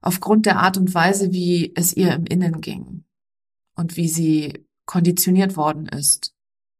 Aufgrund 0.00 0.47
der 0.47 0.59
Art 0.59 0.76
und 0.76 0.95
Weise, 0.95 1.33
wie 1.33 1.73
es 1.75 1.92
ihr 1.92 2.14
im 2.14 2.25
Innen 2.26 2.61
ging 2.61 3.04
und 3.75 3.97
wie 3.97 4.09
sie 4.09 4.66
konditioniert 4.87 5.57
worden 5.57 5.87
ist 5.87 6.35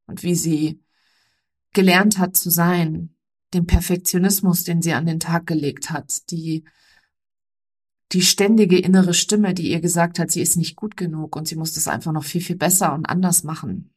und 0.06 0.22
wie 0.22 0.34
sie 0.34 0.82
gelernt 1.72 2.18
hat 2.18 2.36
zu 2.36 2.50
sein, 2.50 3.14
den 3.54 3.66
Perfektionismus, 3.66 4.64
den 4.64 4.80
sie 4.82 4.92
an 4.94 5.06
den 5.06 5.20
Tag 5.20 5.46
gelegt 5.46 5.90
hat, 5.90 6.30
die 6.30 6.64
die 8.12 8.22
ständige 8.22 8.78
innere 8.78 9.14
Stimme, 9.14 9.54
die 9.54 9.70
ihr 9.70 9.80
gesagt 9.80 10.18
hat, 10.18 10.30
sie 10.30 10.40
ist 10.40 10.56
nicht 10.56 10.74
gut 10.74 10.96
genug 10.96 11.36
und 11.36 11.46
sie 11.46 11.54
muss 11.56 11.74
das 11.74 11.86
einfach 11.86 12.12
noch 12.12 12.24
viel, 12.24 12.40
viel 12.40 12.56
besser 12.56 12.92
und 12.92 13.06
anders 13.06 13.44
machen. 13.44 13.92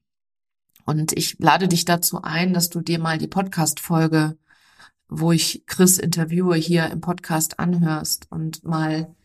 Und 0.86 1.14
ich 1.14 1.40
lade 1.40 1.68
dich 1.68 1.86
dazu 1.86 2.22
ein, 2.22 2.54
dass 2.54 2.70
du 2.70 2.82
dir 2.82 3.00
mal 3.00 3.18
die 3.18 3.28
Podcast-Folge, 3.28 4.38
wo 5.20 5.32
ich 5.32 5.64
Chris 5.68 6.00
interviewe, 6.00 6.56
hier 6.56 6.90
im 6.90 7.00
Podcast 7.02 7.60
anhörst 7.60 8.28
und 8.32 8.64
mal 8.64 9.16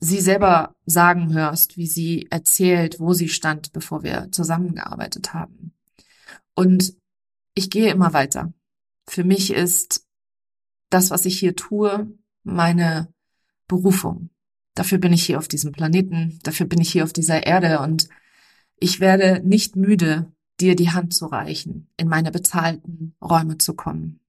sie 0.00 0.20
selber 0.20 0.76
sagen 0.86 1.34
hörst, 1.34 1.76
wie 1.76 1.88
sie 1.88 2.28
erzählt, 2.30 3.00
wo 3.00 3.12
sie 3.12 3.28
stand, 3.28 3.72
bevor 3.72 4.04
wir 4.04 4.28
zusammengearbeitet 4.30 5.34
haben. 5.34 5.72
Und 6.54 6.94
ich 7.54 7.70
gehe 7.70 7.90
immer 7.90 8.12
weiter. 8.12 8.52
Für 9.08 9.24
mich 9.24 9.52
ist 9.52 10.06
das, 10.90 11.10
was 11.10 11.26
ich 11.26 11.38
hier 11.38 11.56
tue, 11.56 12.12
meine 12.44 13.12
Berufung. 13.66 14.30
Dafür 14.74 14.98
bin 14.98 15.12
ich 15.12 15.26
hier 15.26 15.38
auf 15.38 15.48
diesem 15.48 15.72
Planeten, 15.72 16.38
dafür 16.44 16.66
bin 16.66 16.80
ich 16.80 16.92
hier 16.92 17.02
auf 17.02 17.12
dieser 17.12 17.44
Erde 17.44 17.80
und 17.80 18.08
ich 18.78 19.00
werde 19.00 19.40
nicht 19.44 19.74
müde, 19.74 20.32
dir 20.60 20.76
die 20.76 20.90
Hand 20.90 21.12
zu 21.12 21.26
reichen, 21.26 21.88
in 21.96 22.08
meine 22.08 22.30
bezahlten 22.30 23.16
Räume 23.20 23.58
zu 23.58 23.74
kommen. 23.74 24.20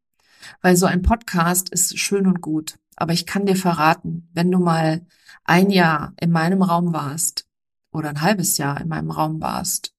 Weil 0.61 0.75
so 0.75 0.85
ein 0.85 1.01
Podcast 1.01 1.69
ist 1.69 1.97
schön 1.97 2.27
und 2.27 2.41
gut, 2.41 2.79
aber 2.95 3.13
ich 3.13 3.25
kann 3.25 3.45
dir 3.45 3.55
verraten, 3.55 4.29
wenn 4.33 4.51
du 4.51 4.59
mal 4.59 5.05
ein 5.43 5.69
Jahr 5.69 6.13
in 6.19 6.31
meinem 6.31 6.61
Raum 6.61 6.93
warst 6.93 7.47
oder 7.91 8.09
ein 8.09 8.21
halbes 8.21 8.57
Jahr 8.57 8.79
in 8.79 8.87
meinem 8.87 9.11
Raum 9.11 9.41
warst, 9.41 9.93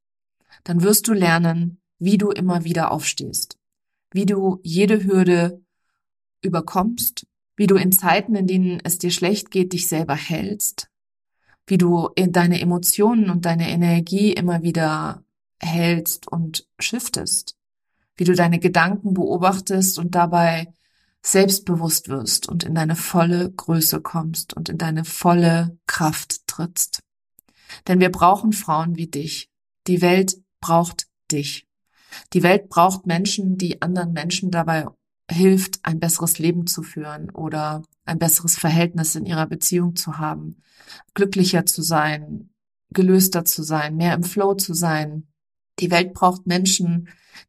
dann 0.65 0.83
wirst 0.83 1.09
du 1.09 1.13
lernen, 1.13 1.81
wie 1.99 2.19
du 2.19 2.31
immer 2.31 2.65
wieder 2.65 2.91
aufstehst, 2.91 3.59
wie 4.13 4.27
du 4.27 4.61
jede 4.63 5.05
Hürde 5.05 5.63
überkommst, 6.43 7.27
wie 7.57 7.67
du 7.67 7.77
in 7.77 7.93
Zeiten, 7.93 8.35
in 8.35 8.47
denen 8.47 8.81
es 8.85 8.99
dir 8.99 9.11
schlecht 9.11 9.51
geht, 9.51 9.73
dich 9.73 9.87
selber 9.87 10.15
hältst, 10.15 10.91
wie 11.67 11.79
du 11.79 12.09
deine 12.17 12.61
Emotionen 12.61 13.31
und 13.31 13.45
deine 13.45 13.71
Energie 13.71 14.33
immer 14.33 14.63
wieder 14.63 15.25
hältst 15.59 16.27
und 16.27 16.67
shiftest, 16.79 17.57
wie 18.21 18.25
du 18.25 18.35
deine 18.35 18.59
Gedanken 18.59 19.15
beobachtest 19.15 19.99
und 19.99 20.15
dabei 20.15 20.75
selbstbewusst 21.23 22.11
wirst 22.11 22.51
und 22.51 22.65
in 22.65 22.75
deine 22.75 22.95
volle 22.95 23.51
Größe 23.51 24.03
kommst 24.03 24.53
und 24.53 24.69
in 24.69 24.77
deine 24.77 25.07
volle 25.07 25.79
Kraft 25.87 26.47
trittst. 26.47 27.01
Denn 27.89 27.99
wir 27.99 28.11
brauchen 28.11 28.53
Frauen 28.53 28.97
wie 28.97 29.07
dich. 29.07 29.49
Die 29.87 30.03
Welt 30.03 30.37
braucht 30.61 31.07
dich. 31.33 31.67
Die 32.35 32.43
Welt 32.43 32.69
braucht 32.69 33.07
Menschen, 33.07 33.57
die 33.57 33.81
anderen 33.81 34.13
Menschen 34.13 34.51
dabei 34.51 34.85
hilft, 35.31 35.81
ein 35.83 35.99
besseres 35.99 36.39
Leben 36.39 36.67
zu 36.67 36.83
führen 36.83 37.31
oder 37.31 37.83
ein 38.05 38.19
besseres 38.19 38.59
Verhältnis 38.59 39.15
in 39.15 39.25
ihrer 39.25 39.47
Beziehung 39.47 39.97
zu 39.97 40.19
haben, 40.19 40.61
glücklicher 41.15 41.65
zu 41.65 41.81
sein, 41.81 42.51
gelöster 42.91 43.47
zu 43.47 43.63
sein, 43.63 43.97
mehr 43.97 44.13
im 44.13 44.25
Flow 44.25 44.53
zu 44.57 44.75
sein. 44.75 45.27
Die 45.79 45.91
Welt 45.91 46.13
braucht 46.13 46.47
Menschen, 46.47 47.09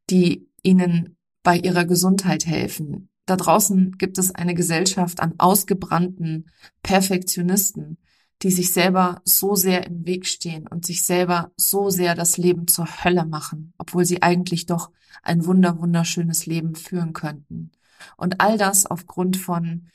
die 0.09 0.47
ihnen 0.63 1.17
bei 1.43 1.57
ihrer 1.57 1.85
Gesundheit 1.85 2.45
helfen, 2.45 3.09
da 3.25 3.37
draußen 3.37 3.97
gibt 3.97 4.17
es 4.17 4.33
eine 4.33 4.55
Gesellschaft 4.55 5.19
an 5.19 5.35
ausgebrannten 5.37 6.49
Perfektionisten, 6.83 7.97
die 8.41 8.51
sich 8.51 8.73
selber 8.73 9.21
so 9.23 9.55
sehr 9.55 9.85
im 9.85 10.05
Weg 10.05 10.25
stehen 10.25 10.67
und 10.67 10.85
sich 10.85 11.03
selber 11.03 11.51
so 11.55 11.89
sehr 11.89 12.15
das 12.15 12.37
Leben 12.37 12.67
zur 12.67 12.87
Hölle 13.03 13.25
machen, 13.25 13.73
obwohl 13.77 14.03
sie 14.03 14.21
eigentlich 14.21 14.65
doch 14.65 14.91
ein 15.21 15.45
wunder 15.45 15.79
wunderschönes 15.79 16.45
Leben 16.47 16.75
führen 16.75 17.13
könnten. 17.13 17.71
Und 18.17 18.41
all 18.41 18.57
das 18.57 18.87
aufgrund 18.87 19.37
von 19.37 19.87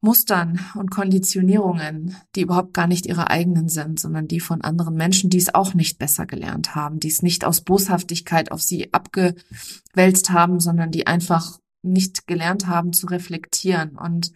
Mustern 0.00 0.60
und 0.76 0.90
Konditionierungen, 0.90 2.16
die 2.36 2.42
überhaupt 2.42 2.72
gar 2.72 2.86
nicht 2.86 3.06
ihre 3.06 3.30
eigenen 3.30 3.68
sind, 3.68 3.98
sondern 3.98 4.28
die 4.28 4.38
von 4.38 4.62
anderen 4.62 4.94
Menschen, 4.94 5.28
die 5.28 5.38
es 5.38 5.52
auch 5.52 5.74
nicht 5.74 5.98
besser 5.98 6.24
gelernt 6.24 6.76
haben, 6.76 7.00
die 7.00 7.08
es 7.08 7.22
nicht 7.22 7.44
aus 7.44 7.62
Boshaftigkeit 7.62 8.52
auf 8.52 8.62
sie 8.62 8.92
abgewälzt 8.92 10.30
haben, 10.30 10.60
sondern 10.60 10.92
die 10.92 11.08
einfach 11.08 11.58
nicht 11.82 12.26
gelernt 12.28 12.68
haben 12.68 12.92
zu 12.92 13.08
reflektieren. 13.08 13.98
Und 13.98 14.32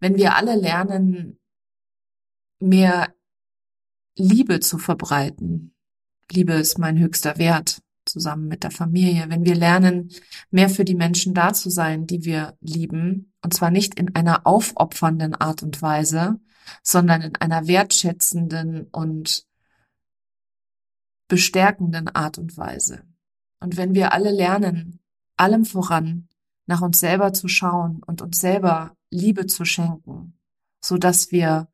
wenn 0.00 0.16
wir 0.16 0.36
alle 0.36 0.56
lernen, 0.56 1.38
mehr 2.58 3.14
Liebe 4.16 4.60
zu 4.60 4.78
verbreiten, 4.78 5.74
Liebe 6.32 6.54
ist 6.54 6.78
mein 6.78 6.98
höchster 6.98 7.36
Wert, 7.36 7.82
zusammen 8.14 8.46
mit 8.46 8.62
der 8.62 8.70
Familie, 8.70 9.26
wenn 9.28 9.44
wir 9.44 9.56
lernen, 9.56 10.10
mehr 10.52 10.68
für 10.68 10.84
die 10.84 10.94
Menschen 10.94 11.34
da 11.34 11.52
zu 11.52 11.68
sein, 11.68 12.06
die 12.06 12.24
wir 12.24 12.56
lieben, 12.60 13.32
und 13.42 13.52
zwar 13.52 13.72
nicht 13.72 13.98
in 13.98 14.14
einer 14.14 14.46
aufopfernden 14.46 15.34
Art 15.34 15.64
und 15.64 15.82
Weise, 15.82 16.38
sondern 16.84 17.22
in 17.22 17.34
einer 17.36 17.66
wertschätzenden 17.66 18.86
und 18.92 19.46
bestärkenden 21.26 22.06
Art 22.08 22.38
und 22.38 22.56
Weise. 22.56 23.02
Und 23.58 23.76
wenn 23.76 23.94
wir 23.94 24.12
alle 24.12 24.30
lernen, 24.30 25.00
allem 25.36 25.64
voran 25.64 26.28
nach 26.66 26.82
uns 26.82 27.00
selber 27.00 27.32
zu 27.32 27.48
schauen 27.48 28.00
und 28.06 28.22
uns 28.22 28.40
selber 28.40 28.96
Liebe 29.10 29.46
zu 29.46 29.64
schenken, 29.64 30.38
so 30.80 30.98
dass 30.98 31.32
wir 31.32 31.68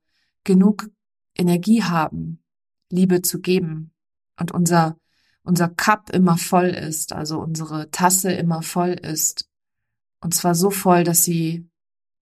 genug 0.45 0.89
Energie 1.37 1.83
haben, 1.83 2.43
Liebe 2.89 3.21
zu 3.21 3.41
geben 3.41 3.93
und 4.39 4.53
unser 4.53 4.97
unser 5.51 5.69
Cup 5.69 6.11
immer 6.11 6.39
voll 6.39 6.69
ist, 6.69 7.13
also 7.13 7.41
unsere 7.41 7.91
Tasse 7.91 8.31
immer 8.31 8.63
voll 8.63 8.91
ist. 8.91 9.49
Und 10.21 10.33
zwar 10.33 10.55
so 10.55 10.71
voll, 10.71 11.03
dass 11.03 11.25
sie 11.25 11.69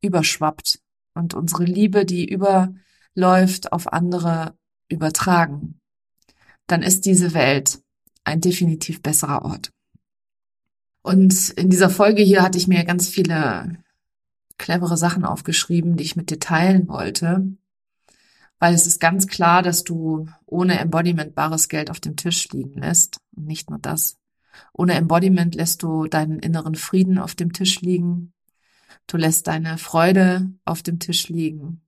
überschwappt 0.00 0.80
und 1.12 1.34
unsere 1.34 1.64
Liebe, 1.64 2.06
die 2.06 2.26
überläuft, 2.26 3.70
auf 3.70 3.92
andere 3.92 4.56
übertragen. 4.88 5.78
Dann 6.68 6.82
ist 6.82 7.04
diese 7.04 7.34
Welt 7.34 7.82
ein 8.24 8.40
definitiv 8.40 9.02
besserer 9.02 9.44
Ort. 9.44 9.72
Und 11.02 11.50
in 11.50 11.68
dieser 11.68 11.90
Folge 11.90 12.22
hier 12.22 12.42
hatte 12.42 12.56
ich 12.56 12.66
mir 12.66 12.82
ganz 12.84 13.08
viele 13.08 13.76
clevere 14.56 14.96
Sachen 14.96 15.26
aufgeschrieben, 15.26 15.98
die 15.98 16.04
ich 16.04 16.16
mit 16.16 16.30
dir 16.30 16.40
teilen 16.40 16.88
wollte 16.88 17.58
weil 18.58 18.74
es 18.74 18.86
ist 18.86 19.00
ganz 19.00 19.26
klar, 19.26 19.62
dass 19.62 19.84
du 19.84 20.28
ohne 20.46 20.78
Embodiment 20.78 21.34
bares 21.34 21.68
Geld 21.68 21.90
auf 21.90 22.00
dem 22.00 22.16
Tisch 22.16 22.48
liegen 22.50 22.80
lässt. 22.80 23.20
Und 23.36 23.46
nicht 23.46 23.70
nur 23.70 23.78
das. 23.78 24.16
Ohne 24.72 24.94
Embodiment 24.94 25.54
lässt 25.54 25.82
du 25.82 26.06
deinen 26.06 26.40
inneren 26.40 26.74
Frieden 26.74 27.18
auf 27.18 27.34
dem 27.34 27.52
Tisch 27.52 27.80
liegen. 27.80 28.32
Du 29.06 29.16
lässt 29.16 29.46
deine 29.46 29.78
Freude 29.78 30.50
auf 30.64 30.82
dem 30.82 30.98
Tisch 30.98 31.28
liegen. 31.28 31.82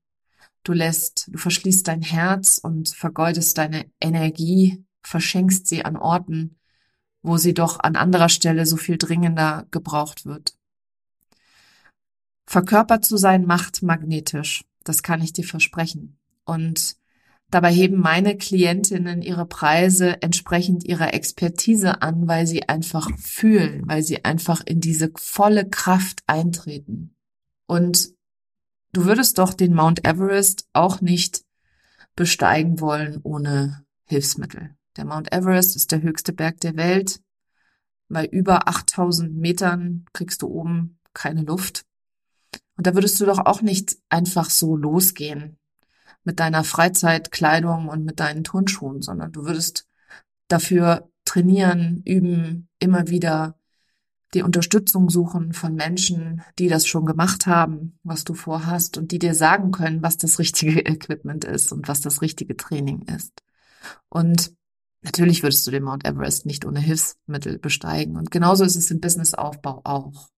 Du 0.63 0.73
lässt, 0.73 1.29
du 1.33 1.39
verschließt 1.39 1.89
dein 1.89 2.03
Herz 2.03 2.59
und 2.59 2.91
vergeudest 2.91 3.59
deine 3.59 3.91
Energie, 4.01 4.85
verschenkst 5.03 5.67
sie 5.67 5.85
an 5.85 5.97
Orten, 5.97 6.59
wo 7.23 7.37
sie 7.37 7.55
doch 7.55 7.81
an 7.81 7.97
anderer 7.97 8.29
Stelle 8.29 8.67
so 8.67 8.77
viel 8.77 8.99
dringender 8.99 9.67
gebraucht 9.71 10.27
wird. 10.27 10.57
Verkörpert 12.47 13.05
zu 13.05 13.17
sein 13.17 13.47
macht 13.47 13.83
magnetisch. 13.83 14.65
Das 14.85 15.03
kann 15.03 15.23
ich 15.23 15.33
dir 15.33 15.45
versprechen. 15.45 16.20
Und 16.51 16.97
dabei 17.51 17.71
heben 17.71 18.01
meine 18.01 18.37
Klientinnen 18.37 19.23
ihre 19.23 19.47
Preise 19.47 20.21
entsprechend 20.21 20.83
ihrer 20.85 21.15
Expertise 21.15 22.03
an, 22.03 22.27
weil 22.27 22.45
sie 22.49 22.69
einfach 22.69 23.09
fühlen, 23.19 23.87
weil 23.87 24.03
sie 24.03 24.25
einfach 24.25 24.61
in 24.67 24.81
diese 24.81 25.13
volle 25.15 25.69
Kraft 25.69 26.25
eintreten. 26.27 27.15
Und 27.69 28.09
du 28.93 29.05
würdest 29.05 29.39
doch 29.39 29.55
den 29.55 29.75
Mount 29.75 30.05
Everest 30.05 30.67
auch 30.73 31.01
nicht 31.01 31.45
besteigen 32.17 32.81
wollen 32.81 33.21
ohne 33.23 33.85
Hilfsmittel. 34.07 34.75
Der 34.97 35.05
Mount 35.05 35.33
Everest 35.33 35.77
ist 35.77 35.93
der 35.93 36.03
höchste 36.03 36.33
Berg 36.33 36.59
der 36.63 36.75
Welt. 36.75 37.21
Bei 38.09 38.27
über 38.27 38.67
8000 38.67 39.37
Metern 39.37 40.05
kriegst 40.13 40.43
du 40.43 40.49
oben 40.49 40.99
keine 41.15 41.43
Luft. 41.43 41.87
Und 42.77 42.89
da 42.89 42.95
würdest 42.95 43.21
du 43.21 43.25
doch 43.25 43.39
auch 43.39 43.63
nicht 43.63 43.99
einfach 44.09 44.51
so 44.51 44.77
losgehen 44.77 45.60
mit 46.25 46.41
deiner 46.41 46.65
Freizeitkleidung 46.65 47.89
und 47.89 48.05
mit 48.05 48.21
deinen 48.21 48.45
Turnschuhen, 48.45 49.03
sondern 49.03 49.33
du 49.33 49.45
würdest 49.45 49.89
dafür 50.49 51.11
trainieren, 51.25 52.03
üben, 52.05 52.69
immer 52.79 53.09
wieder 53.09 53.57
die 54.35 54.43
Unterstützung 54.43 55.11
suchen 55.11 55.53
von 55.53 55.75
Menschen, 55.75 56.43
die 56.59 56.69
das 56.69 56.87
schon 56.87 57.05
gemacht 57.05 57.47
haben, 57.47 57.99
was 58.05 58.25
du 58.25 58.35
vorhast 58.35 58.97
und 58.97 59.11
die 59.11 59.19
dir 59.19 59.35
sagen 59.35 59.73
können, 59.73 60.03
was 60.03 60.17
das 60.17 60.39
richtige 60.39 60.81
Equipment 60.87 61.45
ist 61.45 61.73
und 61.73 61.89
was 61.89 62.01
das 62.01 62.23
richtige 62.23 62.57
Training 62.57 63.03
ist. 63.03 63.43
Und 64.09 64.53
natürlich 65.03 65.43
würdest 65.43 65.67
du 65.67 65.71
den 65.71 65.83
Mount 65.83 66.05
Everest 66.07 66.47
nicht 66.47 66.65
ohne 66.65 66.81
Hilfsmittel 66.81 67.59
besteigen. 67.59 68.17
Und 68.17 68.31
genauso 68.31 68.65
ist 68.65 68.77
es 68.77 68.91
im 68.91 69.01
Businessaufbau 69.01 69.81
auch. 69.85 70.29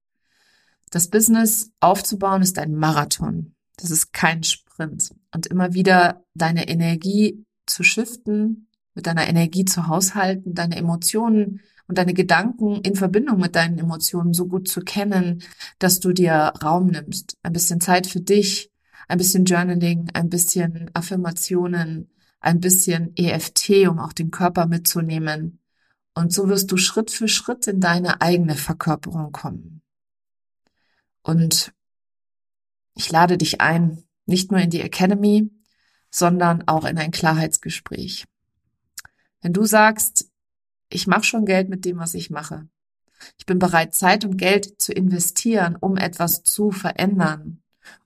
Das 0.90 1.09
Business 1.09 1.71
aufzubauen 1.81 2.42
ist 2.42 2.59
ein 2.59 2.75
Marathon. 2.75 3.55
Das 3.77 3.90
ist 3.90 4.12
kein 4.12 4.42
Sprint. 4.42 5.14
Und 5.35 5.47
immer 5.47 5.75
wieder 5.75 6.25
deine 6.35 6.68
Energie 6.68 7.45
zu 7.66 7.83
shiften, 7.83 8.68
mit 8.95 9.07
deiner 9.07 9.29
Energie 9.29 9.64
zu 9.64 9.87
haushalten, 9.87 10.55
deine 10.55 10.77
Emotionen 10.77 11.61
und 11.88 11.99
deine 11.99 12.14
Gedanken 12.14 12.77
in 12.83 12.95
Verbindung 12.95 13.38
mit 13.38 13.57
deinen 13.57 13.79
Emotionen 13.79 14.35
so 14.35 14.47
gut 14.47 14.68
zu 14.68 14.81
kennen, 14.81 15.42
dass 15.79 16.01
du 16.01 16.12
dir 16.12 16.53
Raum 16.62 16.88
nimmst. 16.88 17.37
Ein 17.42 17.53
bisschen 17.53 17.81
Zeit 17.81 18.07
für 18.07 18.21
dich, 18.21 18.71
ein 19.09 19.18
bisschen 19.18 19.45
Journaling, 19.45 20.11
ein 20.14 20.29
bisschen 20.29 20.90
Affirmationen, 20.95 22.11
ein 22.40 22.61
bisschen 22.61 23.12
EFT, 23.16 23.88
um 23.88 23.99
auch 23.99 24.12
den 24.12 24.31
Körper 24.31 24.66
mitzunehmen. 24.66 25.61
Und 26.14 26.33
so 26.33 26.49
wirst 26.49 26.71
du 26.71 26.77
Schritt 26.77 27.11
für 27.11 27.29
Schritt 27.29 27.66
in 27.66 27.81
deine 27.81 28.21
eigene 28.21 28.55
Verkörperung 28.55 29.33
kommen. 29.33 29.83
Und 31.23 31.73
ich 32.95 33.11
lade 33.11 33.38
dich 33.38 33.61
ein, 33.61 34.05
nicht 34.33 34.51
nur 34.51 34.61
in 34.61 34.71
die 34.71 34.81
Academy, 34.81 35.51
sondern 36.11 36.66
auch 36.66 36.87
in 36.87 36.97
ein 36.97 37.11
Klarheitsgespräch. 37.11 38.25
Wenn 39.42 39.53
du 39.53 39.64
sagst, 39.64 40.31
ich 40.88 41.07
mache 41.07 41.25
schon 41.25 41.45
Geld 41.45 41.68
mit 41.68 41.85
dem, 41.85 41.99
was 41.99 42.14
ich 42.14 42.31
mache. 42.31 42.66
Ich 43.38 43.45
bin 43.45 43.59
bereit, 43.59 43.95
Zeit 43.95 44.25
und 44.25 44.38
Geld 44.38 44.81
zu 44.81 44.92
investieren, 44.92 45.77
um 45.79 45.97
etwas 45.97 46.42
zu 46.42 46.71
verändern. 46.71 47.62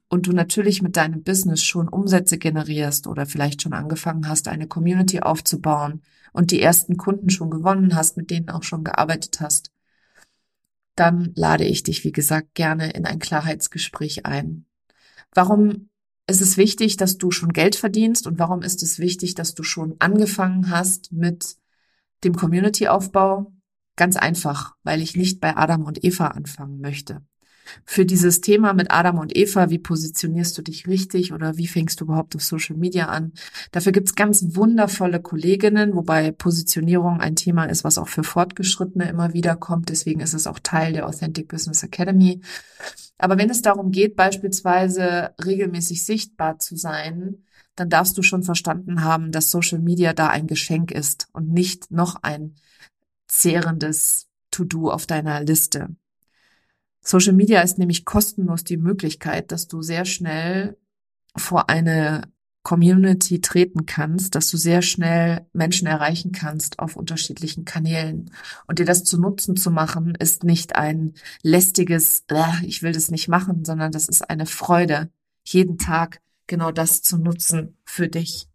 Und 0.09 0.27
du 0.27 0.33
natürlich 0.33 0.83
mit 0.83 0.97
deinem 0.97 1.23
Business 1.23 1.63
schon 1.63 1.89
Umsätze 1.89 2.39
generierst 2.39 3.07
oder 3.07 3.25
vielleicht 3.25 3.63
schon 3.63 3.73
angefangen 3.73 4.29
hast, 4.29 4.49
eine 4.49 4.67
Community 4.67 5.21
aufzubauen 5.21 6.03
und 6.33 6.51
die 6.51 6.61
ersten 6.61 6.97
Kunden 6.97 7.31
schon 7.31 7.51
gewonnen 7.51 7.95
hast, 7.95 8.17
mit 8.17 8.31
denen 8.31 8.51
auch 8.51 8.63
schon 8.63 8.85
gearbeitet 8.85 9.41
hast, 9.41 9.71
dann 10.97 11.33
lade 11.37 11.65
ich 11.65 11.83
dich, 11.83 12.05
wie 12.05 12.13
gesagt, 12.13 12.55
gerne 12.55 12.91
in 12.91 13.05
ein 13.05 13.19
Klarheitsgespräch 13.19 14.27
ein. 14.27 14.67
Warum 15.33 15.89
ist 16.29 16.41
es 16.41 16.57
wichtig, 16.57 16.97
dass 16.97 17.19
du 17.19 17.31
schon 17.31 17.53
Geld 17.53 17.77
verdienst 17.77 18.27
und 18.27 18.39
warum 18.39 18.63
ist 18.63 18.83
es 18.83 18.99
wichtig, 18.99 19.35
dass 19.35 19.55
du 19.55 19.63
schon 19.63 19.97
angefangen 19.99 20.71
hast 20.71 21.13
mit 21.13 21.57
dem 22.25 22.35
Community-Aufbau? 22.35 23.53
Ganz 23.97 24.17
einfach, 24.17 24.75
weil 24.83 25.01
ich 25.01 25.17
nicht 25.17 25.41
bei 25.41 25.57
Adam 25.57 25.85
und 25.85 26.05
Eva 26.05 26.29
anfangen 26.29 26.81
möchte 26.81 27.23
für 27.85 28.07
dieses 28.07 28.41
Thema 28.41 28.73
mit 28.73 28.91
Adam 28.91 29.19
und 29.19 29.37
Eva, 29.37 29.71
wie 29.71 29.79
positionierst 29.79 30.57
du 30.57 30.63
dich 30.63 30.87
richtig 30.87 31.33
oder 31.33 31.57
wie 31.57 31.67
fängst 31.67 32.01
du 32.01 32.05
überhaupt 32.05 32.37
auf 32.37 32.43
Social 32.43 32.77
Media 32.77 33.07
an? 33.07 33.33
Dafür 33.73 33.93
gibt's 33.93 34.15
ganz 34.15 34.57
wundervolle 34.57 35.21
Kolleginnen, 35.21 35.95
wobei 35.95 36.31
Positionierung 36.31 37.21
ein 37.21 37.37
Thema 37.37 37.65
ist, 37.65 37.85
was 37.85 37.99
auch 37.99 38.09
für 38.09 38.25
Fortgeschrittene 38.25 39.09
immer 39.09 39.33
wieder 39.33 39.57
kommt. 39.57 39.89
Deswegen 39.89 40.21
ist 40.21 40.35
es 40.35 40.47
auch 40.47 40.59
Teil 40.59 40.93
der 40.93 41.07
Authentic 41.07 41.49
Business 41.49 41.83
Academy. 41.83 42.41
Aber 43.19 43.39
wenn 43.39 43.51
es 43.51 43.63
darum 43.63 43.91
geht, 43.91 44.17
beispielsweise 44.17 45.35
regelmäßig 45.43 46.05
sichtbar 46.05 46.59
zu 46.59 46.77
sein, 46.77 47.45
dann 47.75 47.91
darfst 47.91 48.17
du 48.19 48.23
schon 48.23 48.43
verstanden 48.43 49.05
haben, 49.05 49.33
dass 49.33 49.51
Social 49.51 49.79
Media 49.79 50.13
da 50.13 50.29
ein 50.29 50.47
Geschenk 50.47 50.91
ist 50.91 51.29
und 51.33 51.53
nicht 51.53 51.91
noch 51.91 52.17
ein 52.23 52.55
zehrendes 53.27 54.29
To-Do 54.51 54.91
auf 54.91 55.07
deiner 55.07 55.43
Liste. 55.43 55.89
Social 57.01 57.35
Media 57.35 57.61
ist 57.61 57.79
nämlich 57.79 58.05
kostenlos 58.05 58.65
die 58.65 58.77
Möglichkeit, 58.77 59.53
dass 59.53 59.69
du 59.69 59.83
sehr 59.83 60.05
schnell 60.05 60.77
vor 61.37 61.69
eine 61.69 62.23
Community 62.67 63.41
treten 63.41 63.87
kannst, 63.87 64.35
dass 64.35 64.51
du 64.51 64.57
sehr 64.57 64.83
schnell 64.83 65.47
Menschen 65.53 65.87
erreichen 65.87 66.33
kannst 66.33 66.81
auf 66.81 66.97
unterschiedlichen 66.97 67.65
Kanälen. 67.65 68.33
Und 68.67 68.81
dir 68.81 68.85
das 68.85 69.05
zu 69.05 69.21
Nutzen 69.21 69.55
zu 69.55 69.71
machen, 69.71 70.17
ist 70.17 70.43
nicht 70.43 70.75
ein 70.75 71.15
lästiges, 71.43 72.25
ich 72.65 72.83
will 72.83 72.91
das 72.91 73.13
nicht 73.13 73.29
machen, 73.29 73.65
sondern 73.65 73.93
das 73.93 74.09
ist 74.09 74.29
eine 74.29 74.47
Freude, 74.47 75.11
jeden 75.45 75.79
Tag 75.79 76.21
genau 76.49 76.73
das 76.73 77.03
zu 77.03 77.19
nutzen 77.19 77.77
für 77.85 78.09
dich. 78.09 78.49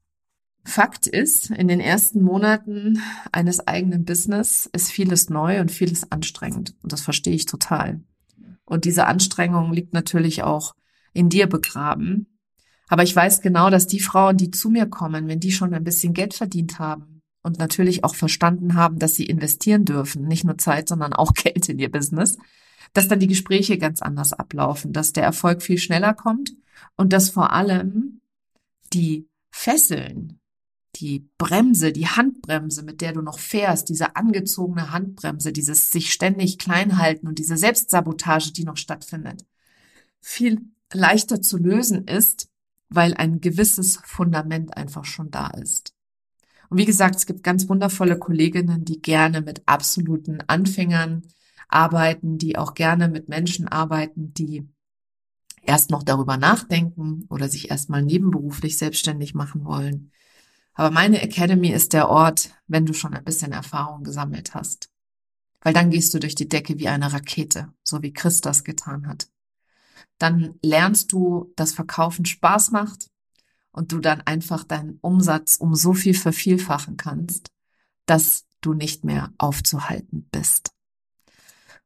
Fakt 0.66 1.08
ist, 1.08 1.50
in 1.50 1.70
den 1.70 1.80
ersten 1.80 2.22
Monaten 2.22 3.02
eines 3.32 3.66
eigenen 3.66 4.04
Business 4.04 4.70
ist 4.74 4.92
vieles 4.92 5.30
neu 5.30 5.62
und 5.62 5.72
vieles 5.72 6.12
anstrengend. 6.12 6.76
Und 6.84 6.92
das 6.92 7.00
verstehe 7.00 7.34
ich 7.34 7.46
total. 7.46 8.02
Und 8.66 8.84
diese 8.84 9.08
Anstrengung 9.08 9.72
liegt 9.72 9.94
natürlich 9.94 10.44
auch 10.44 10.76
in 11.14 11.30
dir 11.30 11.48
begraben. 11.48 12.28
Aber 12.92 13.04
ich 13.04 13.16
weiß 13.16 13.40
genau, 13.40 13.70
dass 13.70 13.88
die 13.88 14.02
Frauen, 14.02 14.36
die 14.36 14.52
zu 14.52 14.70
mir 14.70 14.86
kommen, 14.86 15.30
wenn 15.30 15.40
die 15.40 15.54
schon 15.54 15.74
ein 15.74 15.86
bisschen 15.86 16.12
Geld 16.12 16.34
verdient 16.34 16.78
haben 16.78 17.22
und 17.42 17.58
natürlich 17.58 18.04
auch 18.04 18.16
verstanden 18.16 18.76
haben, 18.76 19.00
dass 19.00 19.16
sie 19.16 19.26
investieren 19.26 19.86
dürfen, 19.86 20.28
nicht 20.28 20.44
nur 20.44 20.58
Zeit, 20.58 20.90
sondern 20.90 21.14
auch 21.14 21.34
Geld 21.34 21.70
in 21.70 21.80
ihr 21.80 21.90
Business, 21.90 22.38
dass 22.92 23.08
dann 23.08 23.22
die 23.22 23.30
Gespräche 23.30 23.78
ganz 23.78 24.02
anders 24.02 24.34
ablaufen, 24.34 24.92
dass 24.92 25.14
der 25.14 25.24
Erfolg 25.24 25.62
viel 25.62 25.78
schneller 25.78 26.14
kommt 26.14 26.54
und 26.98 27.14
dass 27.14 27.30
vor 27.30 27.54
allem 27.54 28.20
die 28.92 29.26
Fesseln, 29.52 30.42
die 30.98 31.30
Bremse, 31.38 31.94
die 31.94 32.10
Handbremse, 32.10 32.84
mit 32.84 33.00
der 33.00 33.14
du 33.14 33.22
noch 33.22 33.40
fährst, 33.40 33.88
diese 33.88 34.18
angezogene 34.18 34.92
Handbremse, 34.92 35.54
dieses 35.54 35.94
sich 35.94 36.12
ständig 36.12 36.58
klein 36.58 36.98
halten 36.98 37.30
und 37.30 37.40
diese 37.40 37.56
Selbstsabotage, 37.56 38.52
die 38.52 38.66
noch 38.66 38.76
stattfindet, 38.76 39.46
viel 40.20 40.60
leichter 40.92 41.42
zu 41.42 41.58
lösen 41.58 42.06
ist, 42.06 42.51
weil 42.92 43.14
ein 43.14 43.40
gewisses 43.40 43.98
Fundament 44.04 44.76
einfach 44.78 45.06
schon 45.06 45.32
da 45.32 45.48
ist. 45.48 45.96
Und 46.70 46.78
wie 46.78 46.86
gesagt, 46.86 47.16
es 47.16 47.26
gibt 47.26 47.44
ganz 47.44 47.68
wundervolle 47.68 48.20
Kolleginnen, 48.20 48.86
die 48.86 49.02
gerne 49.02 49.42
mit 49.42 49.64
absoluten 49.66 50.42
Anfängern 50.48 51.24
arbeiten, 51.68 52.38
die 52.38 52.58
auch 52.58 52.74
gerne 52.74 53.08
mit 53.08 53.30
Menschen 53.30 53.68
arbeiten, 53.68 54.34
die 54.34 54.68
erst 55.64 55.90
noch 55.90 56.04
darüber 56.04 56.38
nachdenken 56.38 57.26
oder 57.30 57.48
sich 57.48 57.72
erstmal 57.72 58.02
nebenberuflich 58.02 58.78
selbstständig 58.78 59.34
machen 59.34 59.64
wollen. 59.66 60.12
Aber 60.74 60.92
meine 60.92 61.22
Academy 61.22 61.70
ist 61.70 61.94
der 61.94 62.10
Ort, 62.10 62.52
wenn 62.68 62.86
du 62.86 62.94
schon 62.94 63.14
ein 63.14 63.24
bisschen 63.24 63.52
Erfahrung 63.52 64.04
gesammelt 64.04 64.54
hast. 64.54 64.90
Weil 65.62 65.74
dann 65.74 65.92
gehst 65.92 66.14
du 66.14 66.20
durch 66.20 66.36
die 66.36 66.50
Decke 66.50 66.80
wie 66.80 66.88
eine 66.88 67.14
Rakete, 67.14 67.72
so 67.84 68.02
wie 68.02 68.14
Chris 68.14 68.42
das 68.42 68.64
getan 68.64 69.08
hat. 69.08 69.31
Dann 70.22 70.60
lernst 70.62 71.14
du, 71.14 71.52
dass 71.56 71.74
Verkaufen 71.74 72.26
Spaß 72.26 72.70
macht 72.70 73.10
und 73.72 73.92
du 73.92 73.98
dann 73.98 74.22
einfach 74.22 74.64
deinen 74.64 75.00
Umsatz 75.02 75.56
um 75.56 75.74
so 75.74 75.94
viel 75.94 76.14
vervielfachen 76.14 76.96
kannst, 76.96 77.50
dass 78.06 78.46
du 78.62 78.76
nicht 78.76 79.04
mehr 79.04 79.34
aufzuhalten 79.40 80.30
bist. 80.32 80.74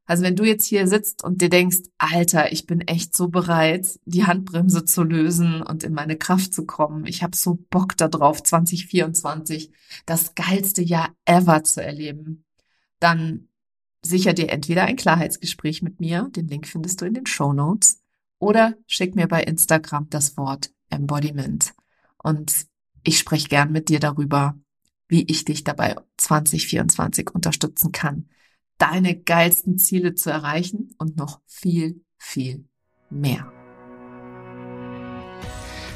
Also 0.06 0.24
wenn 0.24 0.36
du 0.36 0.44
jetzt 0.44 0.66
hier 0.66 0.86
sitzt 0.86 1.24
und 1.24 1.42
dir 1.42 1.48
denkst, 1.48 1.84
Alter, 1.98 2.52
ich 2.52 2.68
bin 2.68 2.82
echt 2.82 3.16
so 3.16 3.30
bereit, 3.30 4.02
die 4.04 4.26
Handbremse 4.26 4.84
zu 4.84 5.04
lösen 5.04 5.62
und 5.62 5.86
in 5.86 5.94
meine 5.94 6.18
Kraft 6.18 6.54
zu 6.54 6.66
kommen. 6.66 7.06
Ich 7.06 7.24
habe 7.24 7.38
so 7.38 7.58
Bock 7.70 7.96
darauf, 7.96 8.44
2024 8.44 9.72
das 10.06 10.36
geilste 10.36 10.82
Jahr 10.82 11.16
ever 11.24 11.64
zu 11.64 11.82
erleben. 11.82 12.44
Dann 13.00 13.48
sicher 14.02 14.34
dir 14.34 14.50
entweder 14.50 14.84
ein 14.84 14.98
Klarheitsgespräch 14.98 15.82
mit 15.82 16.02
mir, 16.02 16.30
den 16.36 16.50
Link 16.50 16.68
findest 16.68 17.00
du 17.00 17.06
in 17.06 17.14
den 17.14 17.26
Show 17.28 17.54
Notes, 17.54 18.02
oder 18.40 18.76
schick 18.88 19.16
mir 19.16 19.28
bei 19.28 19.44
Instagram 19.44 20.10
das 20.10 20.38
Wort 20.38 20.72
Embodiment. 20.90 21.74
Und 22.18 22.68
ich 23.04 23.20
spreche 23.20 23.48
gern 23.48 23.72
mit 23.72 23.90
dir 23.90 24.00
darüber, 24.00 24.56
wie 25.08 25.24
ich 25.24 25.46
dich 25.46 25.64
dabei 25.64 25.96
2024 26.18 27.32
unterstützen 27.34 27.92
kann 27.92 28.30
deine 28.78 29.16
geilsten 29.16 29.78
Ziele 29.78 30.16
zu 30.16 30.30
erreichen 30.30 30.90
und 30.98 31.18
noch 31.18 31.40
viel, 31.46 32.02
viel 32.18 32.66
mehr. 33.10 33.52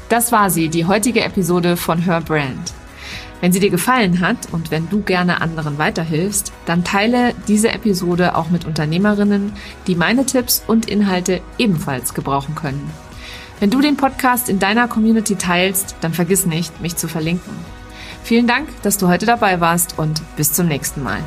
Das 0.08 0.32
war 0.32 0.50
sie, 0.50 0.68
die 0.68 0.86
heutige 0.86 1.22
Episode 1.22 1.76
von 1.76 2.02
Her 2.02 2.20
Brand. 2.20 2.74
Wenn 3.40 3.52
sie 3.52 3.60
dir 3.60 3.70
gefallen 3.70 4.20
hat 4.20 4.52
und 4.52 4.70
wenn 4.70 4.88
du 4.90 5.00
gerne 5.00 5.40
anderen 5.40 5.78
weiterhilfst, 5.78 6.52
dann 6.66 6.84
teile 6.84 7.34
diese 7.48 7.70
Episode 7.70 8.36
auch 8.36 8.50
mit 8.50 8.66
Unternehmerinnen, 8.66 9.52
die 9.86 9.94
meine 9.94 10.26
Tipps 10.26 10.62
und 10.66 10.90
Inhalte 10.90 11.40
ebenfalls 11.56 12.12
gebrauchen 12.14 12.54
können. 12.54 12.90
Wenn 13.58 13.70
du 13.70 13.80
den 13.80 13.96
Podcast 13.96 14.48
in 14.48 14.58
deiner 14.58 14.88
Community 14.88 15.36
teilst, 15.36 15.96
dann 16.00 16.14
vergiss 16.14 16.46
nicht, 16.46 16.80
mich 16.80 16.96
zu 16.96 17.08
verlinken. 17.08 17.52
Vielen 18.24 18.46
Dank, 18.46 18.68
dass 18.82 18.98
du 18.98 19.08
heute 19.08 19.26
dabei 19.26 19.60
warst 19.60 19.98
und 19.98 20.22
bis 20.36 20.52
zum 20.52 20.66
nächsten 20.66 21.02
Mal. 21.02 21.20